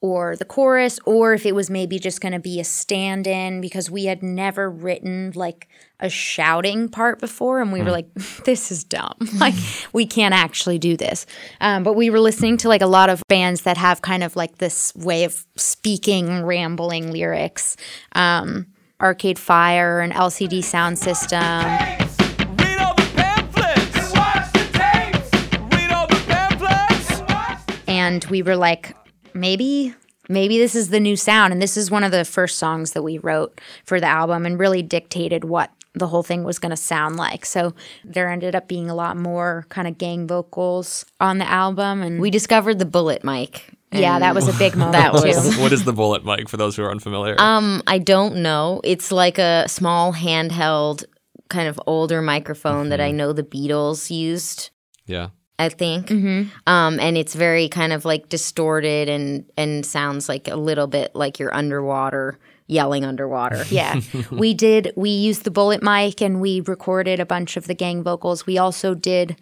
or 0.00 0.36
the 0.36 0.44
chorus, 0.44 1.00
or 1.06 1.32
if 1.32 1.46
it 1.46 1.54
was 1.54 1.70
maybe 1.70 1.98
just 1.98 2.20
going 2.20 2.32
to 2.32 2.38
be 2.38 2.60
a 2.60 2.64
stand 2.64 3.26
in 3.26 3.60
because 3.60 3.90
we 3.90 4.04
had 4.04 4.22
never 4.22 4.70
written 4.70 5.32
like 5.34 5.66
a 6.04 6.10
shouting 6.10 6.88
part 6.88 7.18
before. 7.18 7.60
And 7.60 7.72
we 7.72 7.82
were 7.82 7.90
like, 7.90 8.12
this 8.44 8.70
is 8.70 8.84
dumb. 8.84 9.14
like, 9.38 9.54
we 9.92 10.06
can't 10.06 10.34
actually 10.34 10.78
do 10.78 10.96
this. 10.96 11.26
Um, 11.60 11.82
but 11.82 11.94
we 11.94 12.10
were 12.10 12.20
listening 12.20 12.58
to 12.58 12.68
like 12.68 12.82
a 12.82 12.86
lot 12.86 13.08
of 13.08 13.22
bands 13.28 13.62
that 13.62 13.76
have 13.78 14.02
kind 14.02 14.22
of 14.22 14.36
like 14.36 14.58
this 14.58 14.94
way 14.94 15.24
of 15.24 15.46
speaking, 15.56 16.44
rambling 16.44 17.10
lyrics. 17.10 17.76
Um, 18.12 18.66
Arcade 19.00 19.38
Fire 19.38 20.00
and 20.00 20.12
LCD 20.12 20.62
Sound 20.62 20.98
System. 20.98 21.40
Read 21.40 22.78
all 22.78 22.94
the 22.94 23.10
pamphlets. 23.14 24.12
Watch 24.12 24.52
the 24.52 24.68
tapes. 24.72 25.30
Read 25.74 25.90
all 25.90 26.06
the 26.06 26.22
pamphlets. 26.26 27.82
and 27.88 28.24
we 28.26 28.42
were 28.42 28.56
like 28.56 28.96
maybe 29.34 29.94
maybe 30.28 30.58
this 30.58 30.74
is 30.74 30.88
the 30.88 31.00
new 31.00 31.16
sound 31.16 31.52
and 31.52 31.60
this 31.60 31.76
is 31.76 31.90
one 31.90 32.04
of 32.04 32.12
the 32.12 32.24
first 32.24 32.56
songs 32.56 32.92
that 32.92 33.02
we 33.02 33.18
wrote 33.18 33.60
for 33.84 34.00
the 34.00 34.06
album 34.06 34.46
and 34.46 34.58
really 34.58 34.82
dictated 34.82 35.44
what 35.44 35.70
the 35.94 36.06
whole 36.08 36.22
thing 36.22 36.44
was 36.44 36.58
going 36.58 36.70
to 36.70 36.76
sound 36.76 37.16
like. 37.16 37.46
So 37.46 37.72
there 38.04 38.28
ended 38.30 38.54
up 38.54 38.66
being 38.68 38.90
a 38.90 38.94
lot 38.94 39.16
more 39.16 39.64
kind 39.68 39.86
of 39.88 39.96
gang 39.98 40.26
vocals 40.26 41.04
on 41.20 41.38
the 41.38 41.48
album 41.48 42.02
and 42.02 42.20
We 42.20 42.30
discovered 42.30 42.78
the 42.78 42.84
bullet 42.84 43.22
mic. 43.24 43.70
yeah, 43.92 44.18
that 44.18 44.34
was 44.34 44.48
a 44.48 44.52
big 44.58 44.74
moment 44.76 44.94
That 44.94 45.12
too. 45.22 45.28
was- 45.28 45.56
what 45.58 45.72
is 45.72 45.84
the 45.84 45.92
bullet 45.92 46.24
mic 46.24 46.48
for 46.48 46.56
those 46.56 46.74
who 46.76 46.82
are 46.82 46.90
unfamiliar? 46.90 47.36
Um, 47.40 47.82
I 47.86 47.98
don't 47.98 48.36
know. 48.36 48.80
It's 48.82 49.12
like 49.12 49.38
a 49.38 49.66
small 49.68 50.12
handheld 50.12 51.04
kind 51.48 51.68
of 51.68 51.80
older 51.86 52.20
microphone 52.22 52.88
that 52.88 53.00
I 53.00 53.10
know 53.12 53.32
the 53.32 53.42
Beatles 53.44 54.10
used. 54.10 54.70
yeah. 55.06 55.28
I 55.56 55.68
think, 55.68 56.08
Mm-hmm. 56.08 56.48
um, 56.66 56.98
and 56.98 57.16
it's 57.16 57.32
very 57.36 57.68
kind 57.68 57.92
of 57.92 58.04
like 58.04 58.28
distorted 58.28 59.08
and 59.08 59.44
and 59.56 59.86
sounds 59.86 60.28
like 60.28 60.48
a 60.48 60.56
little 60.56 60.88
bit 60.88 61.14
like 61.14 61.38
you're 61.38 61.54
underwater 61.54 62.40
yelling 62.66 63.04
underwater. 63.04 63.64
Yeah. 63.70 64.00
we 64.30 64.54
did 64.54 64.92
we 64.96 65.10
used 65.10 65.44
the 65.44 65.50
bullet 65.50 65.82
mic 65.82 66.20
and 66.22 66.40
we 66.40 66.60
recorded 66.60 67.20
a 67.20 67.26
bunch 67.26 67.56
of 67.56 67.66
the 67.66 67.74
gang 67.74 68.02
vocals. 68.02 68.46
We 68.46 68.58
also 68.58 68.94
did 68.94 69.36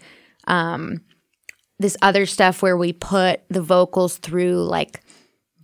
um 0.46 1.00
this 1.78 1.96
other 2.02 2.26
stuff 2.26 2.62
where 2.62 2.76
we 2.76 2.92
put 2.92 3.40
the 3.48 3.62
vocals 3.62 4.18
through 4.18 4.64
like 4.64 5.00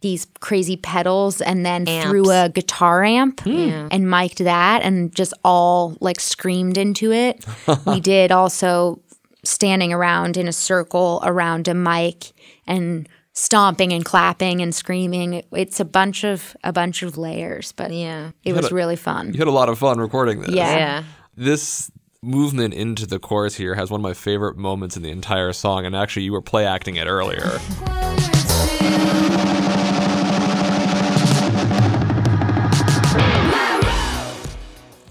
these 0.01 0.27
crazy 0.41 0.77
pedals 0.77 1.41
and 1.41 1.67
then 1.67 1.85
through 2.03 2.31
a 2.31 2.49
guitar 2.49 3.03
amp 3.05 3.45
and 3.47 4.09
mic'd 4.09 4.39
that 4.39 4.83
and 4.83 5.13
just 5.15 5.33
all 5.45 5.97
like 6.01 6.21
screamed 6.21 6.79
into 6.79 7.11
it. 7.13 7.45
we 7.87 7.99
did 8.15 8.31
also 8.31 9.01
standing 9.45 9.93
around 9.93 10.37
in 10.37 10.47
a 10.47 10.53
circle 10.53 11.21
around 11.25 11.67
a 11.69 11.75
mic 11.75 12.33
and 12.67 13.09
stomping 13.39 13.93
and 13.93 14.05
clapping 14.05 14.61
and 14.61 14.75
screaming. 14.75 15.43
It's 15.53 15.79
a 15.81 15.85
bunch 15.85 16.25
of 16.25 16.57
a 16.65 16.73
bunch 16.73 17.03
of 17.03 17.17
layers, 17.17 17.73
but 17.73 17.93
Yeah. 17.93 18.31
it 18.45 18.53
was 18.55 18.71
a- 18.71 18.75
really 18.75 18.97
fun. 18.97 19.33
You 19.33 19.39
had 19.39 19.49
a 19.49 19.53
lot 19.53 19.69
of 19.69 19.79
fun 19.79 19.99
recording 19.99 20.41
this. 20.41 20.51
Yeah. 20.51 20.77
Yeah. 20.77 21.03
This 21.37 21.91
movement 22.21 22.75
into 22.75 23.07
the 23.07 23.21
chorus 23.21 23.55
here 23.55 23.77
has 23.77 23.91
one 23.93 24.01
of 24.01 24.03
my 24.03 24.13
favorite 24.15 24.57
moments 24.57 24.97
in 24.97 25.03
the 25.05 25.11
entire 25.11 25.53
song, 25.53 25.87
and 25.87 25.95
actually, 25.95 26.25
you 26.25 26.33
were 26.33 26.43
play 26.43 26.67
acting 26.67 26.97
it 26.97 27.07
earlier. 27.07 27.61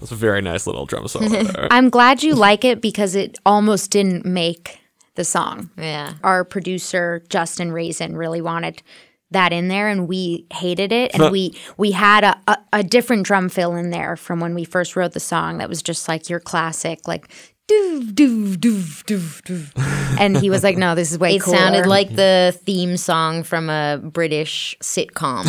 That's 0.00 0.12
a 0.12 0.14
very 0.16 0.40
nice 0.40 0.66
little 0.66 0.86
drum 0.86 1.08
solo 1.08 1.28
there. 1.42 1.66
I'm 1.72 1.90
glad 1.90 2.22
you 2.22 2.34
like 2.34 2.64
it 2.64 2.80
because 2.80 3.14
it 3.16 3.36
almost 3.44 3.90
didn't 3.90 4.24
make 4.24 4.77
the 5.18 5.24
song. 5.24 5.68
Yeah. 5.76 6.14
Our 6.24 6.44
producer 6.44 7.22
Justin 7.28 7.70
Raisen 7.72 8.16
really 8.16 8.40
wanted 8.40 8.82
that 9.30 9.52
in 9.52 9.68
there 9.68 9.88
and 9.90 10.08
we 10.08 10.46
hated 10.54 10.90
it 10.90 11.10
and 11.14 11.30
we 11.30 11.54
we 11.76 11.90
had 11.90 12.24
a, 12.24 12.40
a, 12.46 12.56
a 12.72 12.82
different 12.82 13.26
drum 13.26 13.50
fill 13.50 13.74
in 13.76 13.90
there 13.90 14.16
from 14.16 14.40
when 14.40 14.54
we 14.54 14.64
first 14.64 14.96
wrote 14.96 15.12
the 15.12 15.20
song 15.20 15.58
that 15.58 15.68
was 15.68 15.82
just 15.82 16.08
like 16.08 16.30
your 16.30 16.40
classic 16.40 17.06
like 17.06 17.28
doof 17.70 18.14
doof 18.14 18.54
doof 18.56 19.04
doof 19.04 19.42
doof 19.42 20.16
and 20.18 20.38
he 20.38 20.48
was 20.48 20.64
like 20.64 20.78
no 20.78 20.94
this 20.94 21.12
is 21.12 21.18
way 21.18 21.36
It 21.36 21.42
cooler. 21.42 21.58
sounded 21.58 21.84
like 21.86 22.08
the 22.16 22.58
theme 22.64 22.96
song 22.96 23.42
from 23.42 23.68
a 23.68 24.00
British 24.02 24.74
sitcom. 24.82 25.44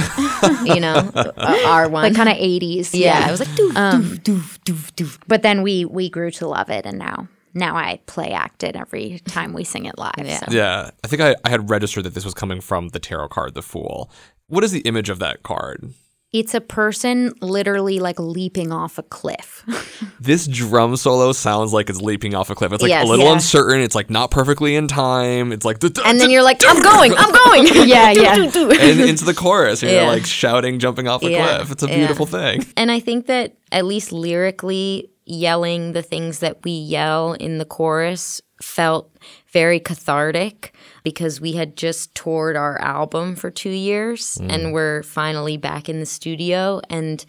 you 0.68 0.82
know, 0.82 0.96
uh, 1.16 1.64
our 1.66 1.88
one. 1.88 2.04
like 2.04 2.16
kind 2.16 2.28
of 2.28 2.36
80s 2.36 2.90
yeah, 2.94 3.30
it 3.30 3.32
was 3.32 3.40
like 3.40 3.50
doof, 3.50 3.72
doof, 3.72 4.20
doof, 4.24 4.60
doof, 4.66 4.92
doof. 4.96 5.20
but 5.30 5.42
then 5.42 5.62
we 5.64 5.86
we 5.86 6.10
grew 6.10 6.32
to 6.32 6.48
love 6.50 6.70
it 6.70 6.86
and 6.86 7.00
now 7.00 7.30
now 7.54 7.76
I 7.76 8.00
play 8.06 8.32
act 8.32 8.64
it 8.64 8.76
every 8.76 9.20
time 9.26 9.54
we 9.54 9.64
sing 9.64 9.86
it 9.86 9.98
live 9.98 10.14
so. 10.18 10.46
yeah, 10.52 10.92
I 11.04 11.08
think 11.08 11.22
I, 11.22 11.36
I 11.44 11.50
had 11.50 11.70
registered 11.70 12.04
that 12.06 12.14
this 12.14 12.26
was 12.26 12.34
coming 12.34 12.62
from 12.62 12.90
the 12.90 13.00
tarot 13.00 13.30
card, 13.30 13.54
the 13.54 13.62
Fool. 13.62 14.12
What 14.48 14.64
is 14.64 14.72
the 14.72 14.82
image 14.82 15.10
of 15.10 15.20
that 15.20 15.44
card? 15.44 15.94
It's 16.32 16.54
a 16.54 16.62
person 16.62 17.34
literally 17.42 17.98
like 17.98 18.20
leaping 18.20 18.72
off 18.72 18.98
a 19.00 19.04
cliff. 19.04 19.64
This 20.22 20.48
drum 20.48 20.98
solo 20.98 21.32
sounds 21.32 21.72
like 21.72 21.90
it's 21.90 22.02
leaping 22.02 22.36
off 22.36 22.50
a 22.50 22.56
cliff. 22.56 22.74
It's 22.74 22.82
like 22.84 22.90
Yes. 22.90 23.06
a 23.06 23.10
little 23.10 23.26
Yeah. 23.26 23.34
uncertain. 23.34 23.80
It's 23.82 23.96
like 23.96 24.10
not 24.10 24.32
perfectly 24.32 24.76
in 24.76 24.88
time. 24.90 25.54
It's 25.54 25.64
like 25.66 25.82
And 26.06 26.20
then 26.20 26.30
you're 26.30 26.44
like, 26.44 26.62
I'm 26.68 26.82
going, 26.84 27.14
I'm 27.16 27.32
going. 27.34 27.68
yeah, 27.88 28.12
yeah. 28.12 28.36
and 28.36 28.54
into 29.10 29.24
the 29.24 29.34
chorus. 29.34 29.82
You're 29.82 30.06
like 30.06 30.26
shouting, 30.26 30.78
jumping 30.80 31.08
off 31.08 31.24
a 31.24 31.28
cliff. 31.30 31.72
It's 31.72 31.84
a 31.84 31.88
beautiful 31.88 32.26
thing. 32.26 32.66
And 32.76 32.92
I 32.92 33.00
think 33.00 33.28
that 33.28 33.56
at 33.72 33.86
least 33.86 34.12
lyrically, 34.12 35.10
yelling 35.30 35.94
the 35.94 36.02
things 36.02 36.40
that 36.40 36.64
we 36.64 36.72
yell 36.72 37.34
in 37.34 37.58
the 37.58 37.66
chorus 37.66 38.42
felt 38.62 39.16
very 39.52 39.80
cathartic 39.80 40.74
because 41.04 41.40
we 41.40 41.54
had 41.54 41.78
just 41.78 42.14
toured 42.16 42.56
our 42.56 42.80
album 42.82 43.36
for 43.36 43.50
two 43.50 43.70
years 43.70 44.38
mm. 44.42 44.52
and 44.52 44.74
we're 44.74 45.04
finally 45.04 45.56
back 45.56 45.88
in 45.88 46.00
the 46.00 46.06
studio 46.06 46.82
and 46.90 47.26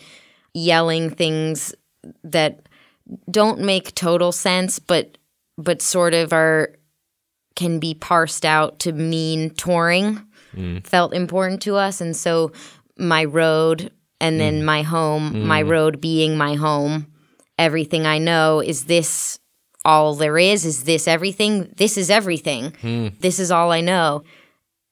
yelling 0.54 1.10
things 1.10 1.74
that 2.24 2.68
don't 3.30 3.60
make 3.60 3.94
total 3.94 4.32
sense 4.32 4.78
but 4.78 5.18
but 5.56 5.82
sort 5.82 6.14
of 6.14 6.32
are 6.32 6.74
can 7.54 7.78
be 7.78 7.94
parsed 7.94 8.44
out 8.44 8.78
to 8.78 8.92
mean 8.92 9.50
touring 9.50 10.26
mm. 10.54 10.86
felt 10.86 11.12
important 11.14 11.60
to 11.62 11.76
us. 11.76 12.00
And 12.00 12.16
so 12.16 12.52
my 12.96 13.24
road 13.24 13.92
and 14.20 14.40
then 14.40 14.60
mm. 14.60 14.64
my 14.64 14.82
home 14.82 15.46
my 15.46 15.62
road 15.62 16.00
being 16.00 16.36
my 16.36 16.54
home 16.54 17.06
everything 17.60 18.06
i 18.06 18.18
know 18.18 18.60
is 18.60 18.84
this 18.86 19.38
all 19.84 20.14
there 20.14 20.38
is 20.38 20.64
is 20.64 20.84
this 20.84 21.06
everything 21.06 21.72
this 21.76 21.96
is 21.96 22.10
everything 22.10 22.72
this 23.20 23.38
is 23.38 23.50
all 23.50 23.70
i 23.70 23.80
know 23.80 24.22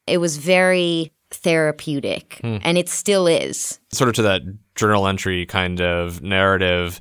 it 0.07 0.18
was 0.18 0.37
very 0.37 1.12
therapeutic 1.31 2.40
and 2.42 2.78
it 2.78 2.88
still 2.88 3.26
is 3.26 3.78
Sort 3.92 4.09
of 4.09 4.14
to 4.16 4.22
that 4.22 4.42
journal 4.74 5.07
entry 5.07 5.44
kind 5.46 5.81
of 5.81 6.22
narrative. 6.22 7.00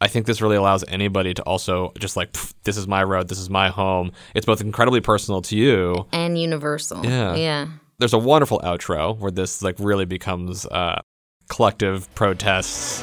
I 0.00 0.08
think 0.08 0.26
this 0.26 0.40
really 0.42 0.56
allows 0.56 0.84
anybody 0.88 1.32
to 1.34 1.42
also 1.42 1.92
just 1.98 2.16
like, 2.16 2.28
this 2.64 2.76
is 2.76 2.86
my 2.86 3.02
road, 3.02 3.28
this 3.28 3.38
is 3.38 3.48
my 3.50 3.68
home. 3.68 4.12
It's 4.34 4.46
both 4.46 4.60
incredibly 4.60 5.00
personal 5.00 5.40
to 5.42 5.56
you. 5.56 6.06
and 6.12 6.38
universal 6.38 7.04
Yeah. 7.04 7.34
yeah 7.34 7.66
There's 7.98 8.12
a 8.14 8.18
wonderful 8.18 8.60
outro 8.64 9.18
where 9.18 9.30
this 9.30 9.62
like 9.62 9.76
really 9.78 10.04
becomes 10.06 10.66
uh, 10.66 11.00
collective 11.48 12.14
protests. 12.14 13.02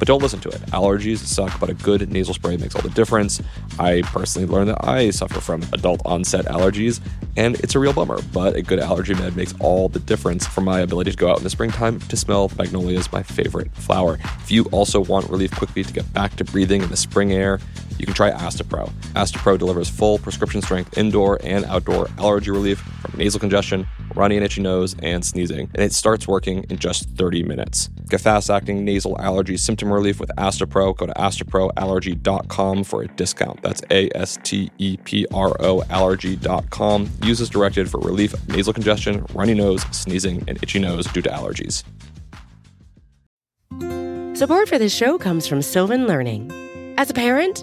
But 0.00 0.08
don't 0.08 0.22
listen 0.22 0.40
to 0.40 0.48
it. 0.48 0.62
Allergies 0.72 1.18
suck, 1.18 1.60
but 1.60 1.68
a 1.68 1.74
good 1.74 2.10
nasal 2.10 2.32
spray 2.32 2.56
makes 2.56 2.74
all 2.74 2.80
the 2.80 2.88
difference. 2.88 3.42
I 3.78 4.00
personally 4.06 4.48
learned 4.48 4.70
that 4.70 4.88
I 4.88 5.10
suffer 5.10 5.42
from 5.42 5.62
adult 5.74 6.00
onset 6.06 6.46
allergies, 6.46 7.00
and 7.36 7.60
it's 7.60 7.74
a 7.74 7.78
real 7.78 7.92
bummer, 7.92 8.18
but 8.32 8.56
a 8.56 8.62
good 8.62 8.78
allergy 8.78 9.12
med 9.12 9.36
makes 9.36 9.54
all 9.60 9.90
the 9.90 9.98
difference 9.98 10.46
for 10.46 10.62
my 10.62 10.80
ability 10.80 11.10
to 11.10 11.16
go 11.18 11.30
out 11.30 11.36
in 11.36 11.44
the 11.44 11.50
springtime 11.50 12.00
to 12.00 12.16
smell 12.16 12.50
magnolias, 12.56 13.12
my 13.12 13.22
favorite 13.22 13.70
flower. 13.74 14.18
If 14.40 14.50
you 14.50 14.64
also 14.72 15.00
want 15.00 15.28
relief 15.28 15.50
quickly 15.50 15.84
to 15.84 15.92
get 15.92 16.10
back 16.14 16.34
to 16.36 16.44
breathing 16.44 16.82
in 16.82 16.88
the 16.88 16.96
spring 16.96 17.32
air, 17.32 17.60
you 18.00 18.06
can 18.06 18.14
try 18.14 18.30
Astepro. 18.30 18.90
Astepro 19.14 19.58
delivers 19.58 19.88
full 19.88 20.18
prescription 20.18 20.62
strength 20.62 20.96
indoor 20.96 21.38
and 21.44 21.64
outdoor 21.66 22.08
allergy 22.18 22.50
relief 22.50 22.80
from 22.80 23.18
nasal 23.18 23.38
congestion, 23.38 23.86
runny 24.14 24.36
and 24.36 24.44
itchy 24.44 24.62
nose, 24.62 24.96
and 25.02 25.24
sneezing, 25.24 25.70
and 25.74 25.84
it 25.84 25.92
starts 25.92 26.26
working 26.26 26.64
in 26.70 26.78
just 26.78 27.08
30 27.10 27.42
minutes. 27.42 27.88
Get 28.08 28.20
fast 28.20 28.50
acting 28.50 28.84
nasal 28.84 29.20
allergy 29.20 29.56
symptom 29.56 29.92
relief 29.92 30.18
with 30.18 30.30
Astepro. 30.38 30.96
Go 30.96 31.06
to 31.06 31.12
asteproallergy.com 31.12 32.84
for 32.84 33.02
a 33.02 33.08
discount. 33.08 33.62
That's 33.62 33.82
A 33.90 34.10
S 34.14 34.38
T 34.42 34.70
E 34.78 34.96
P 34.96 35.26
R 35.32 35.54
O 35.60 35.82
allergy.com. 35.90 37.10
Use 37.22 37.40
as 37.40 37.50
directed 37.50 37.90
for 37.90 38.00
relief 38.00 38.32
of 38.32 38.48
nasal 38.48 38.72
congestion, 38.72 39.26
runny 39.34 39.54
nose, 39.54 39.82
sneezing, 39.90 40.42
and 40.48 40.60
itchy 40.62 40.78
nose 40.78 41.06
due 41.06 41.22
to 41.22 41.28
allergies. 41.28 41.84
Support 44.40 44.70
for 44.70 44.78
this 44.78 44.94
show 44.94 45.18
comes 45.18 45.46
from 45.46 45.60
Sylvan 45.60 46.06
Learning. 46.06 46.50
As 46.96 47.10
a 47.10 47.14
parent, 47.14 47.62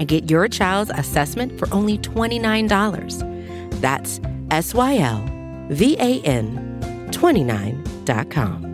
and 0.00 0.08
get 0.08 0.28
your 0.28 0.48
child's 0.48 0.90
assessment 0.94 1.56
for 1.58 1.72
only 1.72 1.98
$29. 1.98 3.80
That's 3.80 4.20
S 4.50 4.74
Y 4.74 4.98
L 4.98 5.24
V 5.68 5.96
A 6.00 6.20
N 6.22 6.66
29.com. 7.12 8.66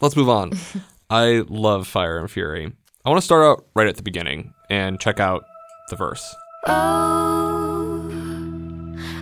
Let's 0.00 0.16
move 0.16 0.28
on. 0.28 0.52
I 1.10 1.44
love 1.48 1.86
Fire 1.86 2.18
and 2.18 2.30
Fury. 2.30 2.72
I 3.04 3.08
want 3.08 3.20
to 3.20 3.24
start 3.24 3.44
out 3.44 3.66
right 3.74 3.86
at 3.86 3.96
the 3.96 4.02
beginning 4.02 4.52
and 4.68 5.00
check 5.00 5.20
out 5.20 5.44
the 5.90 5.96
verse. 5.96 6.34
Oh, 6.66 8.08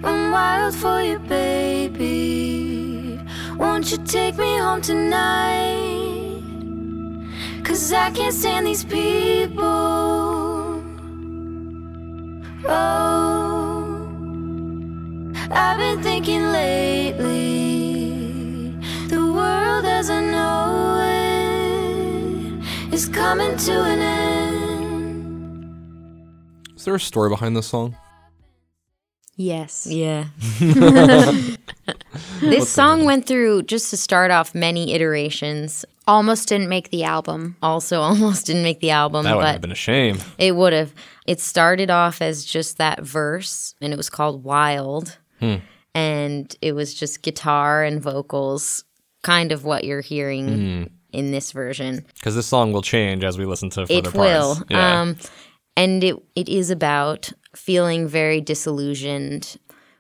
I'm 0.05 0.31
wild 0.31 0.75
for 0.75 1.03
you, 1.03 1.19
baby. 1.19 3.21
Won't 3.57 3.91
you 3.91 3.99
take 3.99 4.39
me 4.39 4.57
home 4.59 4.81
tonight? 4.81 6.30
Cause 7.71 7.93
I 7.93 8.11
can't 8.11 8.35
stand 8.35 8.67
these 8.67 8.83
people. 8.83 9.07
Oh, 12.67 14.13
I've 15.53 15.79
been 15.79 16.03
thinking 16.03 16.51
lately, 16.51 17.31
the 19.07 19.25
world 19.33 19.85
as 19.85 20.11
I 20.11 20.21
know 20.21 20.99
it 22.59 22.93
is 22.93 23.07
coming 23.07 23.57
to 23.57 23.83
an 23.85 24.01
end. 24.01 25.65
Is 26.75 26.85
there 26.85 26.97
a 26.97 27.01
story 27.01 27.29
behind 27.29 27.57
this 27.57 27.69
song? 27.69 27.95
Yes. 29.37 29.87
Yeah. 29.89 30.25
this 32.41 32.69
song 32.69 33.05
went 33.05 33.27
through, 33.29 33.63
just 33.63 33.91
to 33.91 33.97
start 33.97 34.33
off, 34.33 34.57
many 34.57 34.93
iterations. 34.93 35.85
Almost 36.11 36.49
didn't 36.49 36.69
make 36.69 36.91
the 36.91 37.05
album. 37.05 37.57
Also, 37.63 38.01
almost 38.11 38.47
didn't 38.47 38.63
make 38.65 38.81
the 38.81 38.91
album, 38.91 39.25
That 39.25 39.37
would 39.37 39.45
have 39.47 39.61
been 39.61 39.71
a 39.73 39.75
shame. 39.77 40.19
it 40.39 40.57
would 40.57 40.73
have. 40.73 40.93
It 41.27 41.41
started 41.41 41.91
off 41.91 42.21
as 42.21 42.45
just 42.45 42.79
that 42.79 43.03
verse, 43.03 43.75
and 43.81 43.93
it 43.93 43.97
was 43.97 44.11
called 44.11 44.43
Wild. 44.45 45.19
And 45.95 46.55
it 46.63 46.73
was 46.73 46.95
just 46.95 47.23
guitar 47.23 47.83
and 47.85 48.01
vocals, 48.01 48.85
kind 49.23 49.51
of 49.53 49.65
what 49.65 49.85
you're 49.85 50.01
hearing 50.03 50.91
in 51.13 51.31
this 51.33 51.53
version. 51.53 52.05
Because 52.15 52.35
this 52.37 52.47
song 52.47 52.73
will 52.73 52.83
change 52.83 53.25
as 53.25 53.39
we 53.39 53.45
listen 53.47 53.71
to 53.71 53.87
further 53.87 53.95
It 53.99 54.05
parts. 54.05 54.17
will. 54.17 54.63
Yeah. 54.69 55.01
Um, 55.01 55.17
and 55.77 56.05
it, 56.05 56.17
it 56.37 56.49
is 56.49 56.71
about 56.71 57.33
feeling 57.57 58.07
very 58.07 58.41
disillusioned 58.41 59.57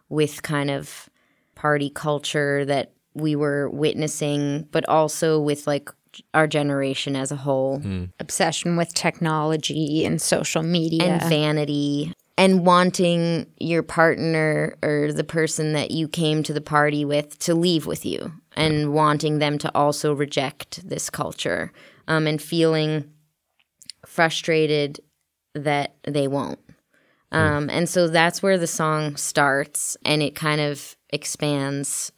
with 0.09 0.42
kind 0.42 0.70
of 0.70 1.09
party 1.57 1.90
culture 1.90 2.64
that 2.66 2.92
we 3.14 3.35
were 3.35 3.68
witnessing, 3.70 4.68
but 4.70 4.88
also 4.88 5.40
with 5.40 5.66
like 5.66 5.90
our 6.35 6.46
generation 6.46 7.16
as 7.16 7.31
a 7.31 7.37
whole 7.37 7.83
Obsession 8.18 8.77
with 8.77 8.92
technology 8.94 10.05
and 10.05 10.20
social 10.20 10.62
media. 10.62 11.05
and 11.05 11.23
vanity 11.23 12.12
and 12.37 12.64
wanting 12.64 13.46
your 13.59 13.83
partner 13.83 14.75
or 14.83 15.12
the 15.12 15.25
person 15.25 15.75
that 15.75 15.90
you 15.90 16.09
came 16.09 16.42
to 16.42 16.55
the 16.55 16.61
party 16.61 17.05
with 17.05 17.38
to 17.38 17.55
leave 17.55 17.87
with 17.87 18.07
you 18.07 18.33
and 18.57 18.94
wanting 18.94 19.40
them 19.40 19.59
to 19.59 19.70
also 19.75 20.14
reject 20.14 20.88
this 20.88 21.11
culture 21.11 21.70
um, 22.09 22.27
and 22.27 22.40
feeling 22.40 23.05
frustrated 24.07 25.01
that 25.55 25.94
they 26.05 26.27
won't. 26.27 26.59
Um, 27.33 27.70
and 27.70 27.88
so 27.88 28.09
that's 28.09 28.42
where 28.42 28.59
the 28.59 28.66
song 28.66 29.16
starts 29.16 29.96
and 30.05 30.23
it 30.23 30.35
kind 30.35 30.61
of 30.61 30.96
expands. 31.11 32.11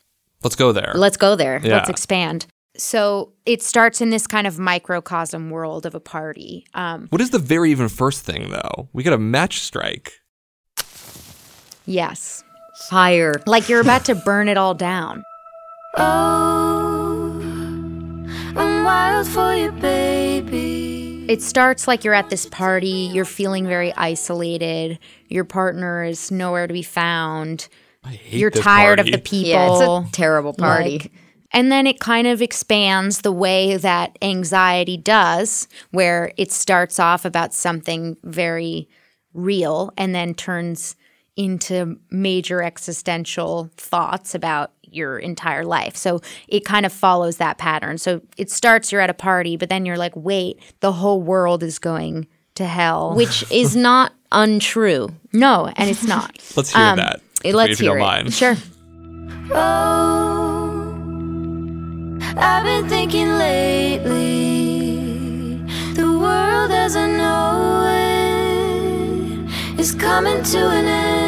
Let's 0.43 0.57
go 0.57 0.73
there. 0.73 0.93
Let's 0.95 1.17
go 1.17 1.37
there. 1.37 1.61
Yeah. 1.63 1.79
Let's 1.79 1.91
expand. 1.91 2.47
So 2.77 3.33
it 3.45 3.63
starts 3.63 4.01
in 4.01 4.11
this 4.11 4.27
kind 4.27 4.47
of 4.47 4.59
microcosm 4.59 5.51
world 5.51 5.85
of 5.85 5.95
a 5.95 6.01
party. 6.01 6.67
Um, 6.75 7.07
what 7.11 7.21
is 7.21 7.31
the 7.31 7.39
very 7.39 7.71
even 7.71 7.89
first 7.89 8.25
thing, 8.25 8.51
though? 8.51 8.89
We 8.93 9.03
got 9.03 9.13
a 9.13 9.19
match 9.19 9.61
strike. 9.61 10.13
yes. 11.87 12.43
Fire. 12.89 13.35
Like 13.47 13.69
you're 13.69 13.81
about 13.81 14.07
to 14.07 14.15
burn 14.15 14.49
it 14.49 14.57
all 14.57 14.75
down. 14.75 15.23
Oh, 15.99 17.39
I'm 18.57 18.85
wild 18.85 19.29
for 19.29 19.55
you, 19.55 19.71
baby. 19.73 21.27
It 21.29 21.43
starts 21.43 21.87
like 21.87 22.03
you're 22.05 22.15
at 22.15 22.31
this 22.31 22.47
party, 22.47 23.11
you're 23.13 23.25
feeling 23.27 23.67
very 23.67 23.93
isolated, 23.95 24.99
your 25.29 25.45
partner 25.45 26.03
is 26.03 26.31
nowhere 26.31 26.67
to 26.67 26.73
be 26.73 26.83
found, 26.83 27.69
I 28.03 28.11
hate 28.11 28.41
you're 28.41 28.51
this 28.51 28.63
tired 28.63 28.99
party. 28.99 29.13
of 29.13 29.17
the 29.17 29.23
people. 29.23 29.49
Yeah, 29.51 30.01
it's 30.01 30.09
a 30.09 30.13
terrible 30.13 30.53
party. 30.55 30.99
Like- 30.99 31.13
and 31.53 31.71
then 31.71 31.87
it 31.87 32.01
kind 32.01 32.27
of 32.27 32.41
expands 32.43 33.21
the 33.23 33.33
way 33.33 33.77
that 33.77 34.17
anxiety 34.23 34.97
does, 34.97 35.69
where 35.91 36.33
it 36.37 36.51
starts 36.53 36.99
off 36.99 37.25
about 37.25 37.53
something 37.55 38.17
very 38.25 38.89
real 39.35 39.93
and 39.97 40.15
then 40.15 40.35
turns 40.35 40.97
into 41.37 41.99
major 42.11 42.63
existential 42.63 43.71
thoughts 43.77 44.35
about 44.35 44.73
your 44.83 45.19
entire 45.19 45.65
life. 45.65 45.97
So 45.97 46.21
it 46.49 46.67
kind 46.67 46.85
of 46.85 46.93
follows 46.93 47.39
that 47.39 47.57
pattern. 47.57 47.97
So 47.97 48.21
it 48.37 48.51
starts, 48.51 48.93
you're 48.93 49.01
at 49.01 49.09
a 49.09 49.15
party, 49.15 49.57
but 49.57 49.71
then 49.71 49.87
you're 49.87 49.97
like, 49.97 50.13
wait, 50.15 50.61
the 50.81 50.93
whole 50.93 51.23
world 51.23 51.63
is 51.63 51.79
going 51.79 52.27
to 52.57 52.67
hell. 52.67 53.15
Which 53.15 53.45
is 53.51 53.75
not 53.75 54.13
untrue. 54.31 55.09
no, 55.33 55.73
and 55.77 55.89
it's 55.89 56.05
not. 56.07 56.37
Let's 56.57 56.75
hear 56.75 56.85
Um, 56.85 56.97
that. 56.99 57.23
let's 57.45 57.73
if 57.73 57.81
you 57.81 57.91
hear 57.91 57.99
don't 57.99 58.07
it. 58.07 58.11
mind. 58.25 58.35
sure. 58.35 58.57
Oh, 59.55 60.72
I've 62.37 62.65
been 62.65 62.89
thinking 62.89 63.29
lately, 63.39 64.17
the 65.95 66.19
world 66.19 66.71
as 66.71 66.97
I 66.97 67.07
know 67.07 67.85
it 69.77 69.81
is 69.81 69.95
coming 69.95 70.43
to 70.43 70.59
an 70.59 70.87
end. 70.87 71.23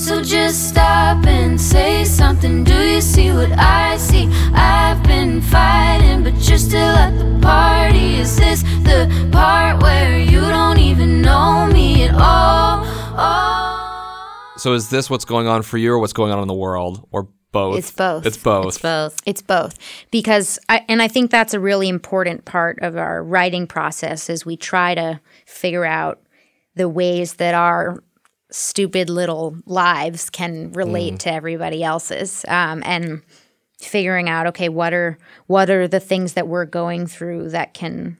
So 0.00 0.22
just 0.22 0.68
stop 0.68 1.26
and 1.26 1.60
say 1.60 2.04
something. 2.04 2.64
Do 2.64 2.80
you 2.82 3.00
see 3.00 3.32
what 3.32 3.50
I 3.52 3.96
see? 3.96 4.28
I've 4.54 5.02
been 5.02 5.40
fighting, 5.42 6.22
but 6.22 6.34
you're 6.48 6.58
still 6.58 6.80
at 6.80 7.18
the 7.18 7.38
party. 7.42 8.20
Is 8.20 8.36
this 8.36 8.62
the 8.84 9.08
part 9.32 9.82
where 9.82 10.18
you 10.18 10.40
don't 10.40 10.78
even 10.78 11.20
know 11.20 11.66
me 11.66 12.04
at 12.04 12.14
all? 12.14 12.84
Oh. 13.16 14.54
So 14.56 14.74
is 14.74 14.88
this 14.88 15.10
what's 15.10 15.24
going 15.24 15.48
on 15.48 15.62
for 15.62 15.78
you, 15.78 15.92
or 15.92 15.98
what's 15.98 16.12
going 16.12 16.32
on 16.32 16.40
in 16.40 16.48
the 16.48 16.54
world, 16.54 17.06
or 17.10 17.28
both? 17.52 17.78
It's 17.78 17.90
both. 17.90 18.26
It's 18.26 18.36
both. 18.36 18.66
It's 18.66 18.78
both. 18.78 19.22
It's 19.26 19.42
both 19.42 19.78
because 20.10 20.58
I 20.68 20.84
and 20.88 21.02
I 21.02 21.08
think 21.08 21.30
that's 21.30 21.54
a 21.54 21.60
really 21.60 21.88
important 21.88 22.44
part 22.44 22.78
of 22.82 22.96
our 22.96 23.22
writing 23.22 23.66
process 23.66 24.30
is 24.30 24.46
we 24.46 24.56
try 24.56 24.94
to 24.94 25.20
figure 25.46 25.84
out 25.84 26.20
the 26.74 26.88
ways 26.88 27.34
that 27.34 27.54
our 27.54 28.02
stupid 28.50 29.08
little 29.10 29.56
lives 29.66 30.30
can 30.30 30.72
relate 30.72 31.20
to 31.20 31.32
everybody 31.32 31.82
else's 31.82 32.44
um, 32.48 32.82
and 32.84 33.22
figuring 33.78 34.28
out 34.28 34.46
okay 34.46 34.68
what 34.68 34.92
are 34.92 35.18
what 35.46 35.70
are 35.70 35.88
the 35.88 36.00
things 36.00 36.34
that 36.34 36.48
we're 36.48 36.64
going 36.64 37.06
through 37.06 37.48
that 37.48 37.72
can 37.74 38.18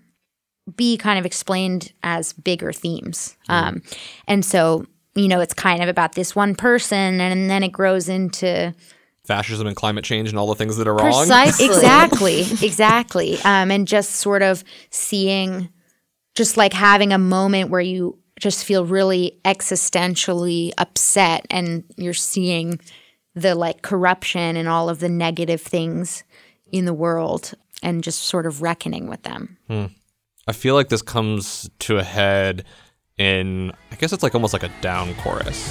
be 0.76 0.96
kind 0.96 1.18
of 1.18 1.26
explained 1.26 1.92
as 2.02 2.32
bigger 2.32 2.72
themes 2.72 3.36
um, 3.48 3.82
and 4.26 4.44
so 4.44 4.86
you 5.14 5.28
know 5.28 5.40
it's 5.40 5.54
kind 5.54 5.82
of 5.82 5.88
about 5.88 6.14
this 6.14 6.34
one 6.34 6.54
person 6.54 7.20
and 7.20 7.50
then 7.50 7.62
it 7.62 7.72
grows 7.72 8.08
into 8.08 8.72
Fascism 9.30 9.66
and 9.66 9.76
climate 9.76 10.04
change 10.04 10.28
and 10.28 10.38
all 10.38 10.48
the 10.48 10.56
things 10.56 10.76
that 10.76 10.88
are 10.88 10.94
wrong. 10.94 11.12
Precisely. 11.12 11.66
exactly 11.66 12.40
exactly 12.62 13.38
um, 13.44 13.70
and 13.70 13.86
just 13.86 14.16
sort 14.16 14.42
of 14.42 14.64
seeing 14.90 15.68
just 16.34 16.56
like 16.56 16.72
having 16.72 17.12
a 17.12 17.18
moment 17.18 17.70
where 17.70 17.80
you 17.80 18.18
just 18.40 18.64
feel 18.64 18.84
really 18.84 19.38
existentially 19.44 20.72
upset 20.78 21.46
and 21.50 21.84
you're 21.96 22.12
seeing 22.12 22.80
the 23.36 23.54
like 23.54 23.82
corruption 23.82 24.56
and 24.56 24.68
all 24.68 24.88
of 24.88 24.98
the 24.98 25.08
negative 25.08 25.60
things 25.60 26.24
in 26.72 26.84
the 26.84 26.94
world 26.94 27.54
and 27.82 28.02
just 28.02 28.22
sort 28.22 28.46
of 28.46 28.62
reckoning 28.62 29.06
with 29.06 29.22
them 29.22 29.56
I 30.48 30.52
feel 30.52 30.74
like 30.74 30.88
this 30.88 31.02
comes 31.02 31.70
to 31.80 31.98
a 31.98 32.02
head 32.02 32.64
in, 33.16 33.70
I 33.92 33.94
guess 33.94 34.12
it's 34.12 34.24
like 34.24 34.34
almost 34.34 34.52
like 34.52 34.64
a 34.64 34.72
down 34.80 35.14
chorus. 35.14 35.62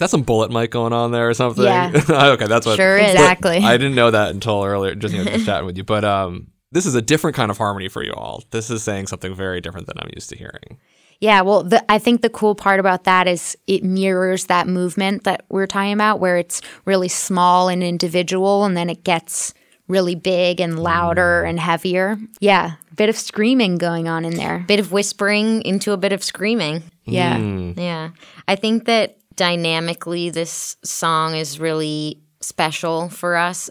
That 0.00 0.10
some 0.10 0.22
bullet 0.22 0.50
mic 0.50 0.70
going 0.70 0.92
on 0.92 1.12
there 1.12 1.28
or 1.28 1.34
something? 1.34 1.64
Yeah. 1.64 1.92
okay, 2.10 2.46
that's 2.46 2.66
what. 2.66 2.76
Sure 2.76 2.98
is. 2.98 3.12
Exactly. 3.12 3.58
I 3.58 3.76
didn't 3.76 3.94
know 3.94 4.10
that 4.10 4.30
until 4.30 4.64
earlier, 4.64 4.94
just 4.94 5.14
you 5.14 5.24
know, 5.24 5.30
just 5.30 5.46
chatting 5.46 5.66
with 5.66 5.76
you. 5.76 5.84
But 5.84 6.04
um, 6.04 6.48
this 6.72 6.86
is 6.86 6.94
a 6.94 7.02
different 7.02 7.36
kind 7.36 7.50
of 7.50 7.58
harmony 7.58 7.88
for 7.88 8.02
you 8.02 8.12
all. 8.12 8.42
This 8.50 8.70
is 8.70 8.82
saying 8.82 9.06
something 9.06 9.34
very 9.34 9.60
different 9.60 9.86
than 9.86 9.98
I'm 9.98 10.10
used 10.14 10.28
to 10.30 10.36
hearing. 10.36 10.78
Yeah, 11.20 11.42
well, 11.42 11.62
the, 11.62 11.84
I 11.92 11.98
think 11.98 12.22
the 12.22 12.30
cool 12.30 12.54
part 12.54 12.80
about 12.80 13.04
that 13.04 13.28
is 13.28 13.56
it 13.66 13.84
mirrors 13.84 14.46
that 14.46 14.66
movement 14.66 15.24
that 15.24 15.44
we're 15.50 15.66
talking 15.66 15.92
about, 15.92 16.18
where 16.18 16.38
it's 16.38 16.62
really 16.86 17.08
small 17.08 17.68
and 17.68 17.82
individual, 17.82 18.64
and 18.64 18.74
then 18.74 18.88
it 18.88 19.04
gets 19.04 19.52
really 19.86 20.14
big 20.14 20.60
and 20.60 20.78
louder 20.78 21.42
and 21.42 21.60
heavier. 21.60 22.16
Yeah, 22.38 22.72
bit 22.96 23.10
of 23.10 23.18
screaming 23.18 23.76
going 23.76 24.08
on 24.08 24.24
in 24.24 24.36
there. 24.36 24.64
bit 24.66 24.80
of 24.80 24.92
whispering 24.92 25.60
into 25.62 25.92
a 25.92 25.98
bit 25.98 26.12
of 26.12 26.24
screaming. 26.24 26.84
Yeah, 27.04 27.38
Yeah. 27.38 28.10
I 28.48 28.56
think 28.56 28.86
that 28.86 29.18
dynamically 29.40 30.28
this 30.28 30.76
song 30.84 31.34
is 31.34 31.58
really 31.58 32.20
special 32.42 33.08
for 33.08 33.36
us. 33.36 33.70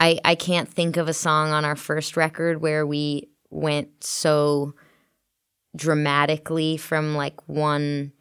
I 0.00 0.18
I 0.24 0.34
can't 0.34 0.70
think 0.70 0.96
of 0.96 1.06
a 1.06 1.12
song 1.12 1.50
on 1.50 1.66
our 1.66 1.76
first 1.76 2.16
record 2.16 2.62
where 2.62 2.86
we 2.86 3.28
went 3.50 4.02
so 4.02 4.72
dramatically 5.76 6.78
from 6.78 7.14
like 7.14 7.46
one 7.46 8.12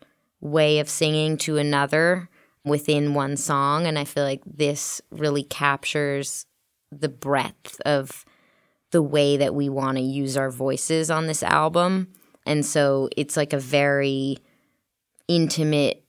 way 0.41 0.79
of 0.79 0.89
singing 0.89 1.37
to 1.37 1.55
another 1.55 2.29
within 2.65 3.13
one 3.13 3.37
song 3.37 3.87
and 3.87 3.97
I 3.97 4.03
feel 4.03 4.25
like 4.25 4.41
this 4.45 5.01
really 5.11 5.43
captures 5.43 6.45
the 6.91 7.07
breadth 7.07 7.79
of 7.85 8.25
the 8.91 9.01
way 9.01 9.37
that 9.37 9.55
we 9.55 9.69
want 9.69 9.97
to 9.97 10.03
use 10.03 10.35
our 10.35 10.51
voices 10.51 11.09
on 11.09 11.27
this 11.27 11.41
album. 11.41 12.09
And 12.45 12.65
so 12.65 13.07
it's 13.15 13.37
like 13.37 13.53
a 13.53 13.59
very 13.59 14.39
intimate 15.29 16.04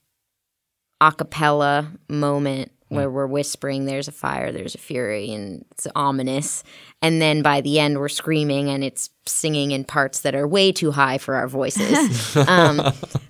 a 1.01 1.13
cappella 1.13 1.91
moment 2.09 2.73
where 2.89 3.11
we're 3.11 3.27
whispering, 3.27 3.85
there's 3.85 4.09
a 4.09 4.13
fire, 4.13 4.53
there's 4.53 4.75
a 4.75 4.79
fury, 4.79 5.33
and 5.33 5.65
it's 5.73 5.89
ominous. 5.97 6.63
And 7.03 7.21
then 7.21 7.43
by 7.43 7.61
the 7.61 7.81
end, 7.81 7.99
we're 7.99 8.09
screaming 8.09 8.69
and 8.69 8.85
it's 8.85 9.11
singing 9.27 9.73
in 9.73 9.85
parts 9.85 10.21
that 10.21 10.37
are 10.37 10.47
way 10.47 10.71
too 10.71 10.93
high 10.93 11.19
for 11.19 11.35
our 11.35 11.49
voices. 11.49 12.37
um, 12.49 12.81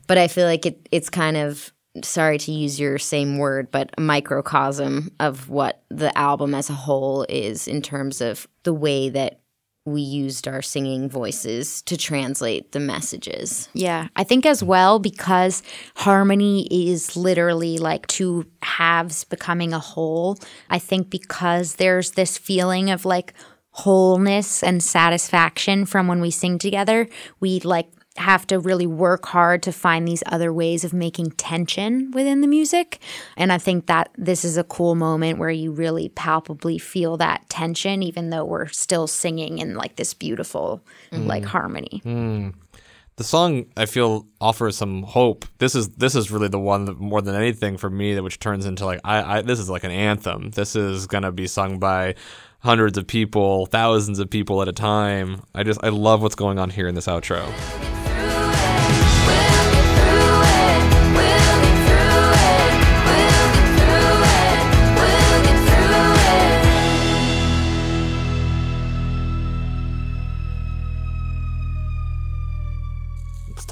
but 0.07 0.19
I 0.19 0.29
feel 0.29 0.47
like 0.47 0.67
it, 0.67 0.87
it's 0.93 1.09
kind 1.09 1.39
of, 1.39 1.73
sorry 2.03 2.37
to 2.37 2.53
use 2.53 2.79
your 2.79 2.99
same 2.99 3.39
word, 3.39 3.71
but 3.71 3.91
a 3.97 4.03
microcosm 4.03 5.11
of 5.19 5.49
what 5.49 5.83
the 5.89 6.17
album 6.19 6.55
as 6.55 6.69
a 6.69 6.75
whole 6.75 7.25
is 7.29 7.67
in 7.67 7.81
terms 7.81 8.21
of 8.21 8.47
the 8.65 8.75
way 8.75 9.09
that 9.09 9.41
we 9.87 10.03
used 10.03 10.49
our 10.49 10.61
singing 10.61 11.09
voices 11.09 11.81
to 11.83 11.97
translate 11.97 12.73
the 12.73 12.81
messages. 12.81 13.69
yeah. 13.73 14.09
I 14.17 14.25
think 14.25 14.45
as 14.45 14.63
well 14.63 14.99
because 14.99 15.63
harmony 15.95 16.67
is 16.71 17.17
literally 17.17 17.79
like 17.79 18.07
two 18.09 18.47
halves 18.63 19.25
becoming 19.25 19.73
a 19.73 19.79
whole. 19.79 20.39
I 20.69 20.81
think 20.81 21.09
because 21.09 21.77
there's 21.77 22.11
this 22.13 22.37
feeling 22.37 22.91
of 22.91 23.05
like 23.05 23.33
wholeness 23.71 24.63
and 24.63 24.83
satisfaction 24.83 25.87
from 25.87 26.09
when 26.09 26.21
we 26.21 26.31
sing 26.31 26.59
together, 26.59 27.09
we 27.41 27.61
like 27.61 27.89
have 28.19 28.47
to 28.49 28.59
really 28.59 28.87
work 28.87 29.27
hard 29.27 29.63
to 29.65 29.73
find 29.73 30.07
these 30.07 30.23
other 30.27 30.53
ways 30.53 30.85
of 30.85 30.93
making 30.93 31.31
tension 31.33 32.11
within 32.13 32.41
the 32.41 32.47
music. 32.47 33.01
And 33.37 33.53
I 33.53 33.59
think 33.59 33.87
that 33.87 34.11
this 34.17 34.45
is 34.45 34.57
a 34.57 34.65
cool 34.65 34.95
moment 34.95 35.39
where 35.39 35.51
you 35.51 35.73
really 35.73 36.09
palpably 36.11 36.79
feel 36.79 37.17
that 37.19 37.49
tension, 37.49 38.03
even 38.03 38.31
though 38.31 38.45
we're 38.45 38.69
still 38.69 39.07
singing 39.07 39.59
in 39.59 39.75
like 39.75 39.97
this 39.97 40.15
beautiful 40.15 40.83
like 41.13 41.45
mm. 41.45 41.47
harmony. 41.47 42.03
Mm. 42.05 42.55
the 43.17 43.25
song 43.25 43.67
I 43.77 43.87
feel 43.87 44.27
offers 44.41 44.77
some 44.77 45.03
hope. 45.03 45.47
This 45.59 45.75
is 45.75 45.89
this 45.91 46.15
is 46.15 46.31
really 46.31 46.49
the 46.49 46.61
one 46.61 46.85
that 46.87 46.99
more 46.99 47.23
than 47.23 47.35
anything 47.35 47.77
for 47.77 47.91
me 47.91 48.15
that 48.15 48.23
which 48.23 48.39
turns 48.39 48.67
into 48.67 48.85
like 48.85 49.01
I, 49.05 49.39
I 49.39 49.43
this 49.43 49.59
is 49.59 49.71
like 49.71 49.85
an 49.85 49.91
anthem. 49.91 50.51
This 50.51 50.77
is 50.77 51.07
gonna 51.07 51.33
be 51.33 51.47
sung 51.47 51.79
by 51.79 52.15
hundreds 52.61 52.99
of 52.99 53.07
people, 53.07 53.67
thousands 53.67 54.19
of 54.19 54.29
people 54.29 54.61
at 54.61 54.69
a 54.69 54.73
time. 54.73 55.43
I 55.55 55.63
just 55.63 55.83
I 55.83 55.89
love 55.89 56.23
what's 56.23 56.35
going 56.35 56.59
on 56.59 56.71
here 56.71 56.89
in 56.89 56.95
this 56.95 57.07
outro. 57.07 57.96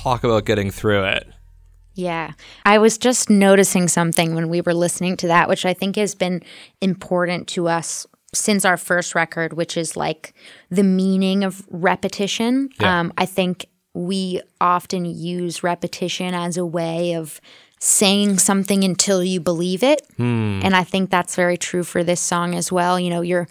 Talk 0.04 0.22
about 0.22 0.44
getting 0.44 0.70
through 0.70 1.04
it. 1.04 1.26
Yeah. 1.94 2.32
I 2.64 2.78
was 2.78 2.98
just 2.98 3.30
noticing 3.30 3.88
something 3.88 4.34
when 4.34 4.48
we 4.48 4.60
were 4.60 4.74
listening 4.74 5.16
to 5.18 5.28
that, 5.28 5.48
which 5.48 5.64
I 5.64 5.72
think 5.72 5.96
has 5.96 6.14
been 6.14 6.42
important 6.80 7.48
to 7.48 7.68
us 7.68 8.06
since 8.34 8.64
our 8.64 8.76
first 8.76 9.14
record, 9.14 9.54
which 9.54 9.76
is 9.76 9.96
like 9.96 10.34
the 10.68 10.82
meaning 10.82 11.44
of 11.44 11.64
repetition. 11.70 12.68
Yeah. 12.80 13.00
Um, 13.00 13.12
I 13.16 13.26
think 13.26 13.66
we 13.94 14.42
often 14.60 15.04
use 15.04 15.62
repetition 15.62 16.34
as 16.34 16.56
a 16.56 16.66
way 16.66 17.14
of 17.14 17.40
saying 17.80 18.38
something 18.38 18.82
until 18.82 19.22
you 19.22 19.40
believe 19.40 19.82
it. 19.82 20.02
And 20.18 20.74
I 20.74 20.84
think 20.84 21.10
that's 21.10 21.36
very 21.36 21.56
true 21.56 21.84
for 21.84 22.02
this 22.02 22.20
song 22.20 22.54
as 22.54 22.72
well. 22.72 22.98
You 22.98 23.10
know, 23.10 23.20
you're 23.20 23.46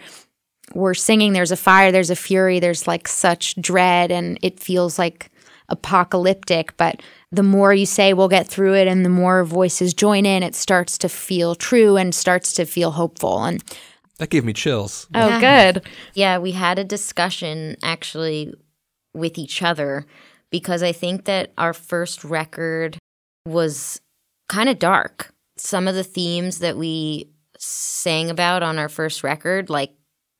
we're 0.74 0.94
singing 0.94 1.34
there's 1.34 1.52
a 1.52 1.58
fire 1.58 1.92
there's 1.92 2.10
a 2.10 2.16
fury 2.16 2.60
there's 2.60 2.88
like 2.88 3.08
such 3.08 3.54
dread 3.62 4.12
and 4.12 4.40
it 4.42 4.60
feels 4.60 4.98
like 4.98 5.30
apocalyptic 5.70 6.76
but 6.78 7.02
the 7.32 7.44
more 7.44 7.74
you 7.74 7.86
say 7.86 8.14
we'll 8.14 8.28
get 8.28 8.48
through 8.48 8.74
it 8.76 8.88
and 8.88 9.04
the 9.06 9.10
more 9.10 9.44
voices 9.44 9.94
join 9.94 10.26
in 10.26 10.44
it 10.44 10.56
starts 10.56 10.98
to 10.98 11.10
feel 11.10 11.56
true 11.56 11.98
and 11.98 12.14
starts 12.14 12.54
to 12.54 12.66
feel 12.66 12.92
hopeful 12.92 13.44
and 13.44 13.64
That 14.18 14.30
gave 14.30 14.46
me 14.46 14.54
chills. 14.54 15.08
oh 15.16 15.40
good 15.40 15.84
Yeah, 16.14 16.38
we 16.38 16.52
had 16.52 16.78
a 16.80 16.84
discussion 16.84 17.76
actually 17.84 18.54
with 19.14 19.38
each 19.38 19.62
other 19.62 20.06
because 20.50 20.84
I 20.84 20.92
think 20.92 21.26
that 21.26 21.52
our 21.58 21.74
first 21.74 22.24
record 22.24 22.98
was 23.48 24.00
kind 24.50 24.70
of 24.70 24.78
dark. 24.80 25.34
Some 25.58 25.88
of 25.88 25.96
the 25.96 26.04
themes 26.04 26.60
that 26.60 26.78
we 26.78 27.30
sang 27.58 28.30
about 28.30 28.62
on 28.64 28.78
our 28.78 28.90
first 28.90 29.24
record 29.24 29.70
like 29.70 29.94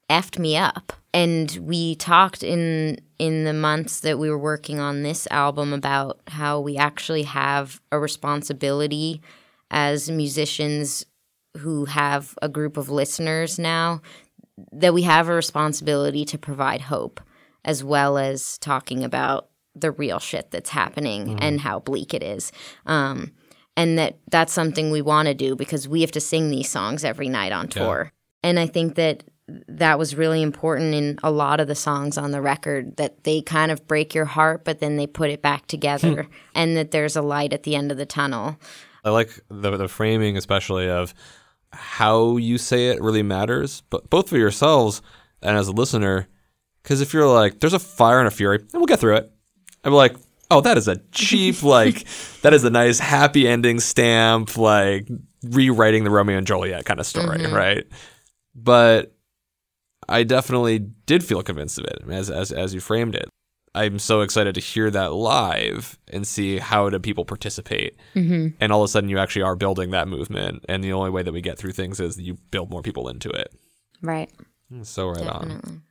effed 0.10 0.38
me 0.38 0.56
up. 0.58 0.94
And 1.14 1.52
we 1.62 1.96
talked 1.96 2.44
in 2.44 3.00
in 3.20 3.44
the 3.44 3.54
months 3.54 4.00
that 4.02 4.18
we 4.18 4.30
were 4.30 4.38
working 4.38 4.80
on 4.80 5.04
this 5.04 5.28
album 5.30 5.72
about 5.72 6.20
how 6.28 6.60
we 6.60 6.76
actually 6.76 7.24
have 7.24 7.80
a 7.92 8.00
responsibility 8.00 9.22
as 9.72 10.10
musicians 10.10 11.06
who 11.58 11.86
have 11.86 12.36
a 12.42 12.50
group 12.50 12.78
of 12.78 12.90
listeners 12.90 13.60
now 13.60 14.02
that 14.72 14.94
we 14.94 15.04
have 15.04 15.30
a 15.30 15.34
responsibility 15.34 16.26
to 16.26 16.38
provide 16.38 16.82
hope 16.82 17.22
as 17.66 17.84
well 17.84 18.18
as 18.18 18.58
talking 18.58 19.04
about 19.04 19.50
the 19.76 19.92
real 19.92 20.20
shit 20.20 20.52
that's 20.52 20.70
happening 20.70 21.40
and 21.42 21.62
how 21.62 21.80
bleak 21.80 22.14
it 22.14 22.22
is. 22.22 22.52
Um, 22.86 23.32
and 23.76 23.98
that 23.98 24.18
that's 24.30 24.54
something 24.54 24.92
we 24.92 25.02
want 25.02 25.28
to 25.28 25.34
do 25.34 25.56
because 25.56 25.88
we 25.88 26.02
have 26.02 26.12
to 26.12 26.20
sing 26.20 26.50
these 26.50 26.70
songs 26.70 27.04
every 27.04 27.30
night 27.30 27.52
on 27.52 27.68
tour. 27.68 28.12
And 28.44 28.60
I 28.60 28.68
think 28.68 28.96
that 28.96 29.24
that 29.48 30.00
was 30.00 30.16
really 30.16 30.42
important 30.42 30.94
in 30.94 31.20
a 31.22 31.32
lot 31.32 31.60
of 31.60 31.68
the 31.68 31.76
songs 31.76 32.18
on 32.18 32.32
the 32.32 32.42
record 32.42 32.96
that 32.96 33.24
they 33.24 33.42
kind 33.42 33.72
of 33.72 33.86
break 33.88 34.16
your 34.16 34.26
heart, 34.26 34.64
but 34.64 34.80
then 34.80 34.96
they 34.96 35.08
put 35.08 35.30
it 35.30 35.42
back 35.42 35.68
together 35.68 36.24
hmm. 36.24 36.32
and 36.56 36.78
that 36.78 36.92
there's 36.92 37.16
a 37.16 37.22
light 37.22 37.54
at 37.54 37.64
the 37.64 37.76
end 37.76 37.92
of 37.92 37.98
the 37.98 38.06
tunnel. 38.06 38.58
I 39.04 39.10
like 39.10 39.40
the 39.50 39.76
the 39.76 39.88
framing, 39.88 40.38
especially 40.38 40.90
of 40.90 41.14
how 41.74 42.38
you 42.38 42.58
say 42.58 42.90
it 42.90 43.02
really 43.02 43.24
matters, 43.24 43.84
but 43.90 44.10
both 44.10 44.30
for 44.30 44.38
yourselves 44.38 45.02
and 45.42 45.58
as 45.58 45.68
a 45.68 45.74
listener. 45.74 46.28
Because 46.82 47.02
if 47.02 47.14
you're 47.14 47.28
like, 47.28 47.60
"There's 47.60 47.74
a 47.74 47.80
fire 47.80 48.20
and 48.20 48.28
a 48.28 48.32
fury," 48.32 48.60
and 48.60 48.74
we'll 48.74 48.86
get 48.86 49.00
through 49.00 49.18
it, 49.18 49.32
I'm 49.84 49.94
like, 49.94 50.16
"Oh, 50.52 50.62
that 50.62 50.78
is 50.78 50.88
a 50.88 50.98
cheap 51.12 51.64
like, 51.64 52.06
that 52.44 52.54
is 52.54 52.64
a 52.64 52.70
nice 52.70 53.00
happy 53.00 53.48
ending 53.48 53.82
stamp, 53.82 54.58
like 54.58 55.10
rewriting 55.44 56.06
the 56.06 56.10
Romeo 56.10 56.38
and 56.38 56.48
Juliet 56.48 56.86
kind 56.86 57.00
of 57.02 57.06
story, 57.06 57.40
mm-hmm. 57.40 57.54
right?" 57.54 57.86
But 58.56 59.13
I 60.10 60.24
definitely 60.24 60.80
did 60.80 61.24
feel 61.24 61.44
convinced 61.44 61.80
of 61.80 61.86
it 61.86 62.04
as 62.10 62.30
as 62.30 62.52
as 62.52 62.74
you 62.74 62.80
framed 62.80 63.16
it. 63.16 63.30
I'm 63.76 63.98
so 63.98 64.22
excited 64.22 64.54
to 64.54 64.62
hear 64.62 64.92
that 64.92 65.14
live 65.14 65.98
and 66.08 66.28
see 66.28 66.60
how 66.60 66.90
do 66.90 67.00
people 67.00 67.26
participate. 67.26 67.98
Mm-hmm. 68.14 68.50
And 68.60 68.72
all 68.72 68.82
of 68.82 68.86
a 68.86 68.88
sudden, 68.88 69.10
you 69.10 69.18
actually 69.18 69.42
are 69.42 69.56
building 69.56 69.90
that 69.92 70.08
movement. 70.08 70.64
And 70.70 70.84
the 70.84 70.94
only 70.94 71.10
way 71.10 71.24
that 71.24 71.34
we 71.34 71.42
get 71.42 71.58
through 71.58 71.72
things 71.72 72.00
is 72.00 72.20
you 72.20 72.36
build 72.52 72.70
more 72.70 72.84
people 72.84 73.10
into 73.10 73.30
it. 73.30 73.52
right 74.04 74.32
So 74.84 75.10
right 75.10 75.28
on. 75.28 75.82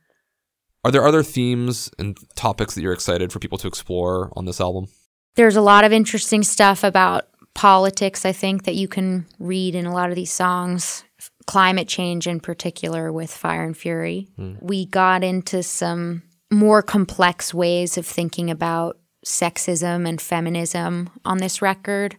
Are 0.85 0.91
there 0.91 1.05
other 1.05 1.23
themes 1.23 1.91
and 1.99 2.17
topics 2.35 2.75
that 2.75 2.81
you're 2.81 2.93
excited 2.93 3.33
for 3.33 3.39
people 3.39 3.57
to 3.57 3.67
explore 3.67 4.31
on 4.37 4.45
this 4.45 4.61
album? 4.61 4.87
there's 5.35 5.55
a 5.55 5.61
lot 5.61 5.83
of 5.83 5.91
interesting 5.91 6.43
stuff 6.43 6.83
about 6.83 7.27
politics 7.53 8.25
i 8.25 8.31
think 8.31 8.63
that 8.63 8.75
you 8.75 8.87
can 8.87 9.25
read 9.39 9.75
in 9.75 9.85
a 9.85 9.93
lot 9.93 10.09
of 10.09 10.15
these 10.15 10.31
songs 10.31 11.03
climate 11.45 11.87
change 11.87 12.27
in 12.27 12.39
particular 12.39 13.11
with 13.11 13.31
fire 13.31 13.63
and 13.63 13.77
fury 13.77 14.27
we 14.61 14.85
got 14.85 15.23
into 15.23 15.61
some 15.63 16.21
more 16.51 16.81
complex 16.81 17.53
ways 17.53 17.97
of 17.97 18.05
thinking 18.05 18.49
about 18.49 18.97
sexism 19.25 20.07
and 20.07 20.21
feminism 20.21 21.09
on 21.25 21.37
this 21.37 21.61
record 21.61 22.17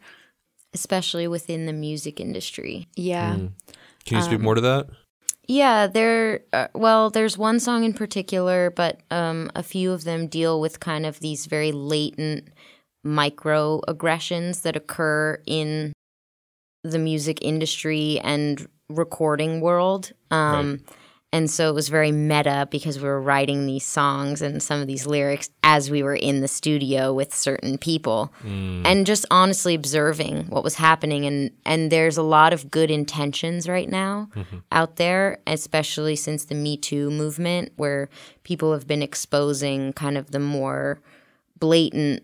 especially 0.74 1.26
within 1.26 1.66
the 1.66 1.72
music 1.72 2.20
industry. 2.20 2.88
Yeah. 2.96 3.36
Can 4.04 4.18
you 4.18 4.22
speak 4.22 4.40
more 4.40 4.56
to 4.56 4.60
that? 4.60 4.88
Yeah, 5.46 5.86
there. 5.86 6.40
Uh, 6.52 6.68
well, 6.74 7.10
there's 7.10 7.38
one 7.38 7.60
song 7.60 7.84
in 7.84 7.92
particular, 7.92 8.70
but 8.70 9.00
um, 9.10 9.50
a 9.54 9.62
few 9.62 9.92
of 9.92 10.04
them 10.04 10.26
deal 10.26 10.60
with 10.60 10.80
kind 10.80 11.06
of 11.06 11.20
these 11.20 11.46
very 11.46 11.70
latent 11.70 12.48
microaggressions 13.06 14.62
that 14.62 14.76
occur 14.76 15.40
in 15.46 15.92
the 16.82 16.98
music 16.98 17.38
industry 17.42 18.20
and 18.20 18.66
recording 18.88 19.60
world. 19.60 20.12
Um, 20.30 20.80
And 21.32 21.50
so 21.50 21.68
it 21.68 21.74
was 21.74 21.88
very 21.88 22.12
meta 22.12 22.68
because 22.70 22.96
we 22.98 23.08
were 23.08 23.20
writing 23.20 23.66
these 23.66 23.84
songs 23.84 24.40
and 24.40 24.62
some 24.62 24.80
of 24.80 24.86
these 24.86 25.04
lyrics 25.04 25.50
as 25.64 25.90
we 25.90 26.00
were 26.00 26.14
in 26.14 26.42
the 26.42 26.46
studio 26.46 27.12
with 27.12 27.34
certain 27.34 27.76
people 27.76 28.32
and 28.44 29.04
just 29.04 29.26
honestly 29.32 29.74
observing 29.74 30.44
what 30.44 30.62
was 30.62 30.76
happening. 30.76 31.26
And, 31.26 31.50
and 31.66 31.90
there's 31.90 32.16
a 32.16 32.22
lot 32.22 32.52
of 32.52 32.70
good 32.70 32.88
intentions 32.88 33.68
right 33.68 33.88
now 33.88 34.28
out 34.70 34.94
there, 34.94 35.40
especially 35.44 36.14
since 36.14 36.44
the 36.44 36.54
Me 36.54 36.76
Too 36.76 37.10
movement, 37.10 37.72
where 37.74 38.08
people 38.44 38.72
have 38.72 38.86
been 38.86 39.02
exposing 39.02 39.92
kind 39.92 40.16
of 40.16 40.30
the 40.30 40.38
more 40.38 41.00
blatant 41.58 42.22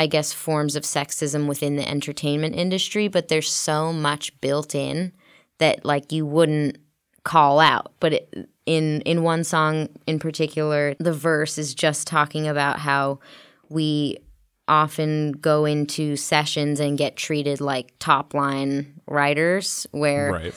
I 0.00 0.06
guess, 0.06 0.32
forms 0.32 0.76
of 0.76 0.84
sexism 0.84 1.48
within 1.48 1.74
the 1.74 1.88
entertainment 1.88 2.54
industry, 2.54 3.08
but 3.08 3.26
there's 3.26 3.50
so 3.50 3.92
much 3.92 4.40
built 4.40 4.72
in 4.72 5.12
that 5.58 5.84
like 5.84 6.12
you 6.12 6.24
wouldn't 6.26 6.78
call 7.24 7.60
out. 7.60 7.92
But 8.00 8.12
it, 8.14 8.48
in 8.66 9.00
in 9.02 9.22
one 9.22 9.44
song 9.44 9.88
in 10.06 10.18
particular, 10.18 10.94
the 10.98 11.12
verse 11.12 11.58
is 11.58 11.74
just 11.74 12.06
talking 12.06 12.46
about 12.48 12.78
how 12.80 13.20
we 13.68 14.18
often 14.66 15.32
go 15.32 15.64
into 15.64 16.14
sessions 16.16 16.78
and 16.78 16.98
get 16.98 17.16
treated 17.16 17.60
like 17.60 17.92
top 17.98 18.34
line 18.34 19.00
writers 19.06 19.86
where 19.92 20.32
Right. 20.32 20.54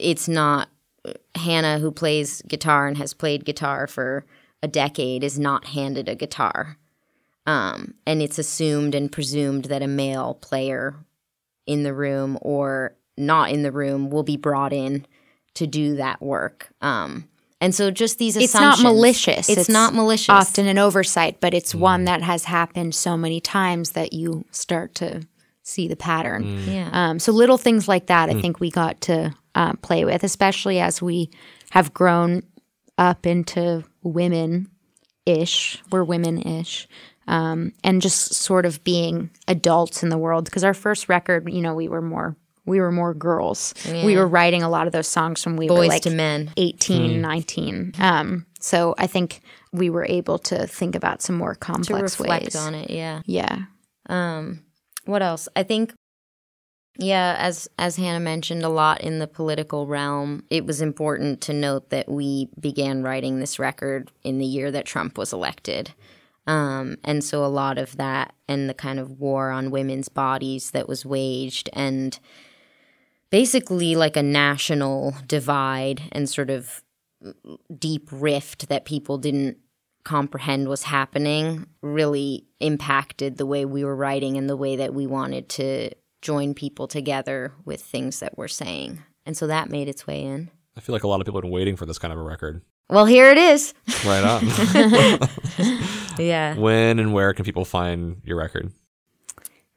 it's 0.00 0.28
not 0.28 0.68
Hannah 1.36 1.78
who 1.78 1.92
plays 1.92 2.42
guitar 2.48 2.88
and 2.88 2.96
has 2.98 3.14
played 3.14 3.44
guitar 3.44 3.86
for 3.86 4.24
a 4.64 4.68
decade 4.68 5.22
is 5.24 5.38
not 5.38 5.66
handed 5.66 6.08
a 6.08 6.14
guitar. 6.14 6.76
Um, 7.46 7.94
and 8.06 8.22
it's 8.22 8.38
assumed 8.38 8.94
and 8.94 9.10
presumed 9.10 9.64
that 9.66 9.82
a 9.82 9.88
male 9.88 10.34
player 10.34 10.94
in 11.66 11.82
the 11.82 11.94
room 11.94 12.38
or 12.40 12.94
not 13.16 13.50
in 13.50 13.62
the 13.62 13.72
room 13.72 14.10
will 14.10 14.22
be 14.22 14.36
brought 14.36 14.72
in 14.72 15.06
to 15.54 15.66
do 15.66 15.96
that 15.96 16.22
work. 16.22 16.68
Um, 16.80 17.28
and 17.60 17.72
so 17.74 17.92
just 17.92 18.18
these 18.18 18.36
It's 18.36 18.54
not 18.54 18.82
malicious. 18.82 19.48
It's, 19.48 19.68
not 19.68 19.94
malicious. 19.94 20.30
Often 20.30 20.66
an 20.66 20.78
oversight, 20.78 21.40
but 21.40 21.54
it's 21.54 21.74
one 21.74 22.06
that 22.06 22.20
has 22.22 22.44
happened 22.44 22.94
so 22.94 23.16
many 23.16 23.40
times 23.40 23.92
that 23.92 24.12
you 24.12 24.44
start 24.50 24.96
to 24.96 25.26
see 25.62 25.86
the 25.86 25.94
pattern. 25.94 26.58
Yeah. 26.66 26.88
Um, 26.92 27.18
so 27.20 27.30
little 27.30 27.58
things 27.58 27.86
like 27.86 28.06
that, 28.06 28.28
I 28.28 28.40
think 28.40 28.58
we 28.58 28.68
got 28.68 29.00
to 29.02 29.32
um, 29.54 29.76
play 29.76 30.04
with, 30.04 30.24
especially 30.24 30.80
as 30.80 31.00
we 31.00 31.30
have 31.70 31.94
grown 31.94 32.42
up 32.98 33.26
into 33.26 33.84
women 34.02 34.68
ish. 35.24 35.80
We're 35.92 36.02
women 36.02 36.42
ish. 36.42 36.88
Um, 37.28 37.72
and 37.84 38.02
just 38.02 38.34
sort 38.34 38.66
of 38.66 38.82
being 38.82 39.30
adults 39.46 40.02
in 40.02 40.08
the 40.08 40.18
world. 40.18 40.46
Because 40.46 40.64
our 40.64 40.74
first 40.74 41.08
record, 41.08 41.48
you 41.48 41.62
know, 41.62 41.74
we 41.74 41.88
were 41.88 42.02
more. 42.02 42.36
We 42.64 42.80
were 42.80 42.92
more 42.92 43.12
girls. 43.12 43.74
We 43.86 44.16
were 44.16 44.26
writing 44.26 44.62
a 44.62 44.68
lot 44.68 44.86
of 44.86 44.92
those 44.92 45.08
songs 45.08 45.44
when 45.44 45.56
we 45.56 45.68
were 45.68 45.76
Boys 45.76 45.88
like 45.88 46.02
to 46.02 46.10
men. 46.10 46.52
18, 46.56 47.20
19. 47.20 47.92
Um, 47.98 48.46
so 48.60 48.94
I 48.98 49.08
think 49.08 49.40
we 49.72 49.90
were 49.90 50.04
able 50.04 50.38
to 50.38 50.66
think 50.66 50.94
about 50.94 51.22
some 51.22 51.36
more 51.36 51.54
to 51.54 51.58
complex 51.58 52.20
reflect 52.20 52.44
ways. 52.44 52.56
on 52.56 52.74
it. 52.74 52.90
Yeah. 52.90 53.22
Yeah. 53.26 53.62
Um, 54.08 54.64
what 55.04 55.22
else? 55.22 55.48
I 55.56 55.64
think, 55.64 55.92
yeah, 56.98 57.36
as 57.38 57.68
as 57.78 57.96
Hannah 57.96 58.20
mentioned, 58.20 58.62
a 58.62 58.68
lot 58.68 59.00
in 59.00 59.18
the 59.18 59.26
political 59.26 59.86
realm. 59.86 60.44
It 60.50 60.66
was 60.66 60.80
important 60.80 61.40
to 61.42 61.52
note 61.52 61.90
that 61.90 62.08
we 62.08 62.48
began 62.60 63.02
writing 63.02 63.40
this 63.40 63.58
record 63.58 64.12
in 64.22 64.38
the 64.38 64.46
year 64.46 64.70
that 64.70 64.86
Trump 64.86 65.16
was 65.16 65.32
elected, 65.32 65.92
um, 66.46 66.96
and 67.02 67.24
so 67.24 67.44
a 67.44 67.46
lot 67.46 67.78
of 67.78 67.96
that 67.96 68.34
and 68.46 68.68
the 68.68 68.74
kind 68.74 68.98
of 68.98 69.18
war 69.18 69.50
on 69.50 69.70
women's 69.70 70.08
bodies 70.08 70.72
that 70.72 70.88
was 70.88 71.06
waged, 71.06 71.70
and 71.72 72.18
basically 73.32 73.96
like 73.96 74.16
a 74.16 74.22
national 74.22 75.16
divide 75.26 76.02
and 76.12 76.28
sort 76.28 76.50
of 76.50 76.84
deep 77.78 78.08
rift 78.12 78.68
that 78.68 78.84
people 78.84 79.16
didn't 79.16 79.56
comprehend 80.04 80.68
was 80.68 80.82
happening 80.82 81.66
really 81.80 82.44
impacted 82.60 83.38
the 83.38 83.46
way 83.46 83.64
we 83.64 83.84
were 83.84 83.96
writing 83.96 84.36
and 84.36 84.50
the 84.50 84.56
way 84.56 84.76
that 84.76 84.92
we 84.92 85.06
wanted 85.06 85.48
to 85.48 85.88
join 86.20 86.52
people 86.52 86.86
together 86.86 87.52
with 87.64 87.80
things 87.80 88.20
that 88.20 88.36
we're 88.36 88.48
saying. 88.48 89.02
And 89.24 89.34
so 89.34 89.46
that 89.46 89.70
made 89.70 89.88
its 89.88 90.06
way 90.06 90.22
in. 90.22 90.50
I 90.76 90.80
feel 90.80 90.92
like 90.92 91.04
a 91.04 91.08
lot 91.08 91.20
of 91.20 91.24
people 91.24 91.38
have 91.38 91.44
been 91.44 91.52
waiting 91.52 91.76
for 91.76 91.86
this 91.86 91.98
kind 91.98 92.12
of 92.12 92.18
a 92.18 92.22
record. 92.22 92.60
Well, 92.90 93.06
here 93.06 93.30
it 93.30 93.38
is. 93.38 93.72
Right 94.04 94.24
on. 94.24 95.18
Yeah. 96.18 96.56
when 96.56 96.98
and 96.98 97.14
where 97.14 97.32
can 97.32 97.46
people 97.46 97.64
find 97.64 98.20
your 98.22 98.36
record? 98.36 98.70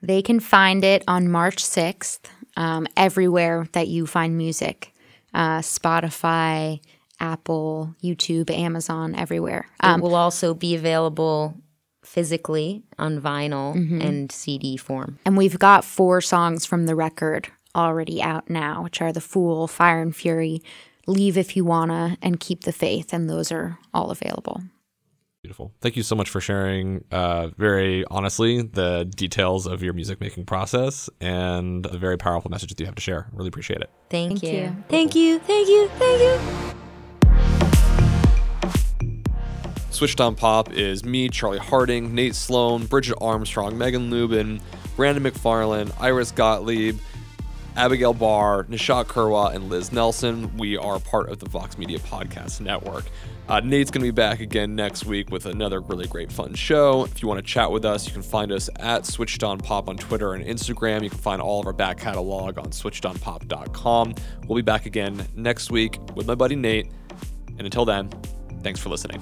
They 0.01 0.22
can 0.22 0.41
find 0.41 0.84
it 0.84 1.01
on 1.08 1.32
March 1.32 1.64
6th 1.64 2.20
um, 2.56 2.88
everywhere 2.95 3.68
that 3.74 3.88
you 3.88 4.06
find 4.08 4.38
music 4.38 4.93
uh, 5.34 5.60
Spotify, 5.60 6.80
Apple, 7.20 7.93
YouTube, 8.01 8.49
Amazon, 8.49 9.14
everywhere. 9.16 9.68
Um, 9.82 9.99
it 9.99 10.03
will 10.03 10.16
also 10.16 10.53
be 10.53 10.76
available 10.76 11.56
physically 12.06 12.84
on 12.97 13.20
vinyl 13.20 13.76
and 14.01 14.32
CD 14.32 14.78
form. 14.78 15.20
and 15.26 15.36
we've 15.36 15.60
got 15.60 15.84
four 15.84 16.22
songs 16.22 16.66
from 16.66 16.86
the 16.86 16.95
record 16.95 17.49
already 17.76 18.22
out 18.22 18.49
now, 18.49 18.84
which 18.84 19.01
are 19.01 19.12
The 19.12 19.20
Fool, 19.22 19.68
Fire 19.68 20.01
and 20.01 20.16
Fury, 20.16 20.62
Leave 21.08 21.38
If 21.38 21.58
You 21.58 21.66
Wanna, 21.66 22.18
and 22.22 22.39
Keep 22.39 22.64
the 22.64 22.72
Faith. 22.72 23.12
And 23.12 23.30
those 23.30 23.51
are 23.51 23.78
all 23.93 24.12
available. 24.12 24.62
Beautiful. 25.46 25.72
Thank 25.80 25.96
you 25.96 26.02
so 26.02 26.16
much 26.16 26.28
for 26.28 26.41
sharing, 26.41 27.04
uh, 27.12 27.50
very 27.56 28.04
honestly, 28.10 28.64
the 28.64 29.08
details 29.16 29.68
of 29.68 29.84
your 29.84 29.93
music 29.93 30.20
making 30.20 30.46
process 30.46 31.08
and 31.22 31.86
the 31.86 32.00
very 32.00 32.18
powerful 32.18 32.50
message 32.50 32.70
that 32.70 32.80
you 32.80 32.88
have 32.88 32.96
to 32.96 33.02
share. 33.02 33.28
Really 33.32 33.50
appreciate 33.50 33.80
it. 33.80 33.91
Thank, 34.10 34.39
Thank 34.39 34.43
you. 34.52 34.60
you. 34.60 34.84
Thank 34.89 35.14
you. 35.14 35.38
Thank 35.38 35.68
you. 35.68 35.88
Thank 36.00 36.20
you. 36.24 36.39
Switched 39.91 40.20
on 40.20 40.34
Pop 40.34 40.74
is 40.74 41.06
me, 41.06 41.30
Charlie 41.30 41.60
Harding, 41.60 42.16
Nate 42.16 42.34
Sloan, 42.34 42.88
Bridget 42.88 43.18
Armstrong, 43.22 43.78
Megan 43.78 44.10
Lubin, 44.10 44.60
Brandon 44.96 45.24
McFarlane, 45.24 45.91
Iris 46.02 46.32
Gottlieb, 46.32 46.98
Abigail 47.76 48.14
Barr, 48.14 48.64
Nishat 48.66 49.06
Kurwa, 49.06 49.54
and 49.54 49.70
Liz 49.70 49.92
Nelson. 49.92 50.56
We 50.58 50.78
are 50.78 51.00
part 51.00 51.30
of 51.30 51.40
the 51.40 51.50
Vox 51.50 51.78
Media 51.78 52.00
Podcast 52.00 52.62
Network. 52.62 53.04
Uh, 53.48 53.60
Nate's 53.60 53.92
going 53.92 54.02
to 54.02 54.08
be 54.08 54.16
back 54.16 54.40
again 54.40 54.76
next 54.76 55.06
week 55.06 55.30
with 55.30 55.46
another 55.46 55.82
really 55.82 56.08
great 56.08 56.32
fun 56.32 56.54
show. 56.54 57.04
If 57.06 57.22
you 57.22 57.28
want 57.28 57.38
to 57.38 57.46
chat 57.46 57.70
with 57.70 57.86
us, 57.86 58.08
you 58.08 58.14
can 58.14 58.22
find 58.22 58.52
us 58.52 58.70
at 58.78 59.06
Switched 59.06 59.44
On 59.44 59.60
Pop 59.60 59.90
on 59.90 59.98
Twitter 59.98 60.34
and 60.34 60.44
Instagram. 60.44 61.04
You 61.04 61.10
can 61.10 61.20
find 61.20 61.42
all 61.42 61.60
of 61.60 61.68
our 61.68 61.74
back 61.74 62.00
catalog 62.00 62.58
on 62.58 62.68
switchedonpop.com. 62.68 64.16
We'll 64.48 64.56
be 64.56 64.62
back 64.62 64.86
again 64.86 65.28
next 65.36 65.70
week 65.70 66.00
with 66.16 66.28
my 66.28 66.36
buddy 66.36 66.56
Nate. 66.56 66.90
And 67.58 67.62
until 67.62 67.86
then, 67.86 68.10
thanks 68.64 68.80
for 68.80 68.90
listening. 68.90 69.22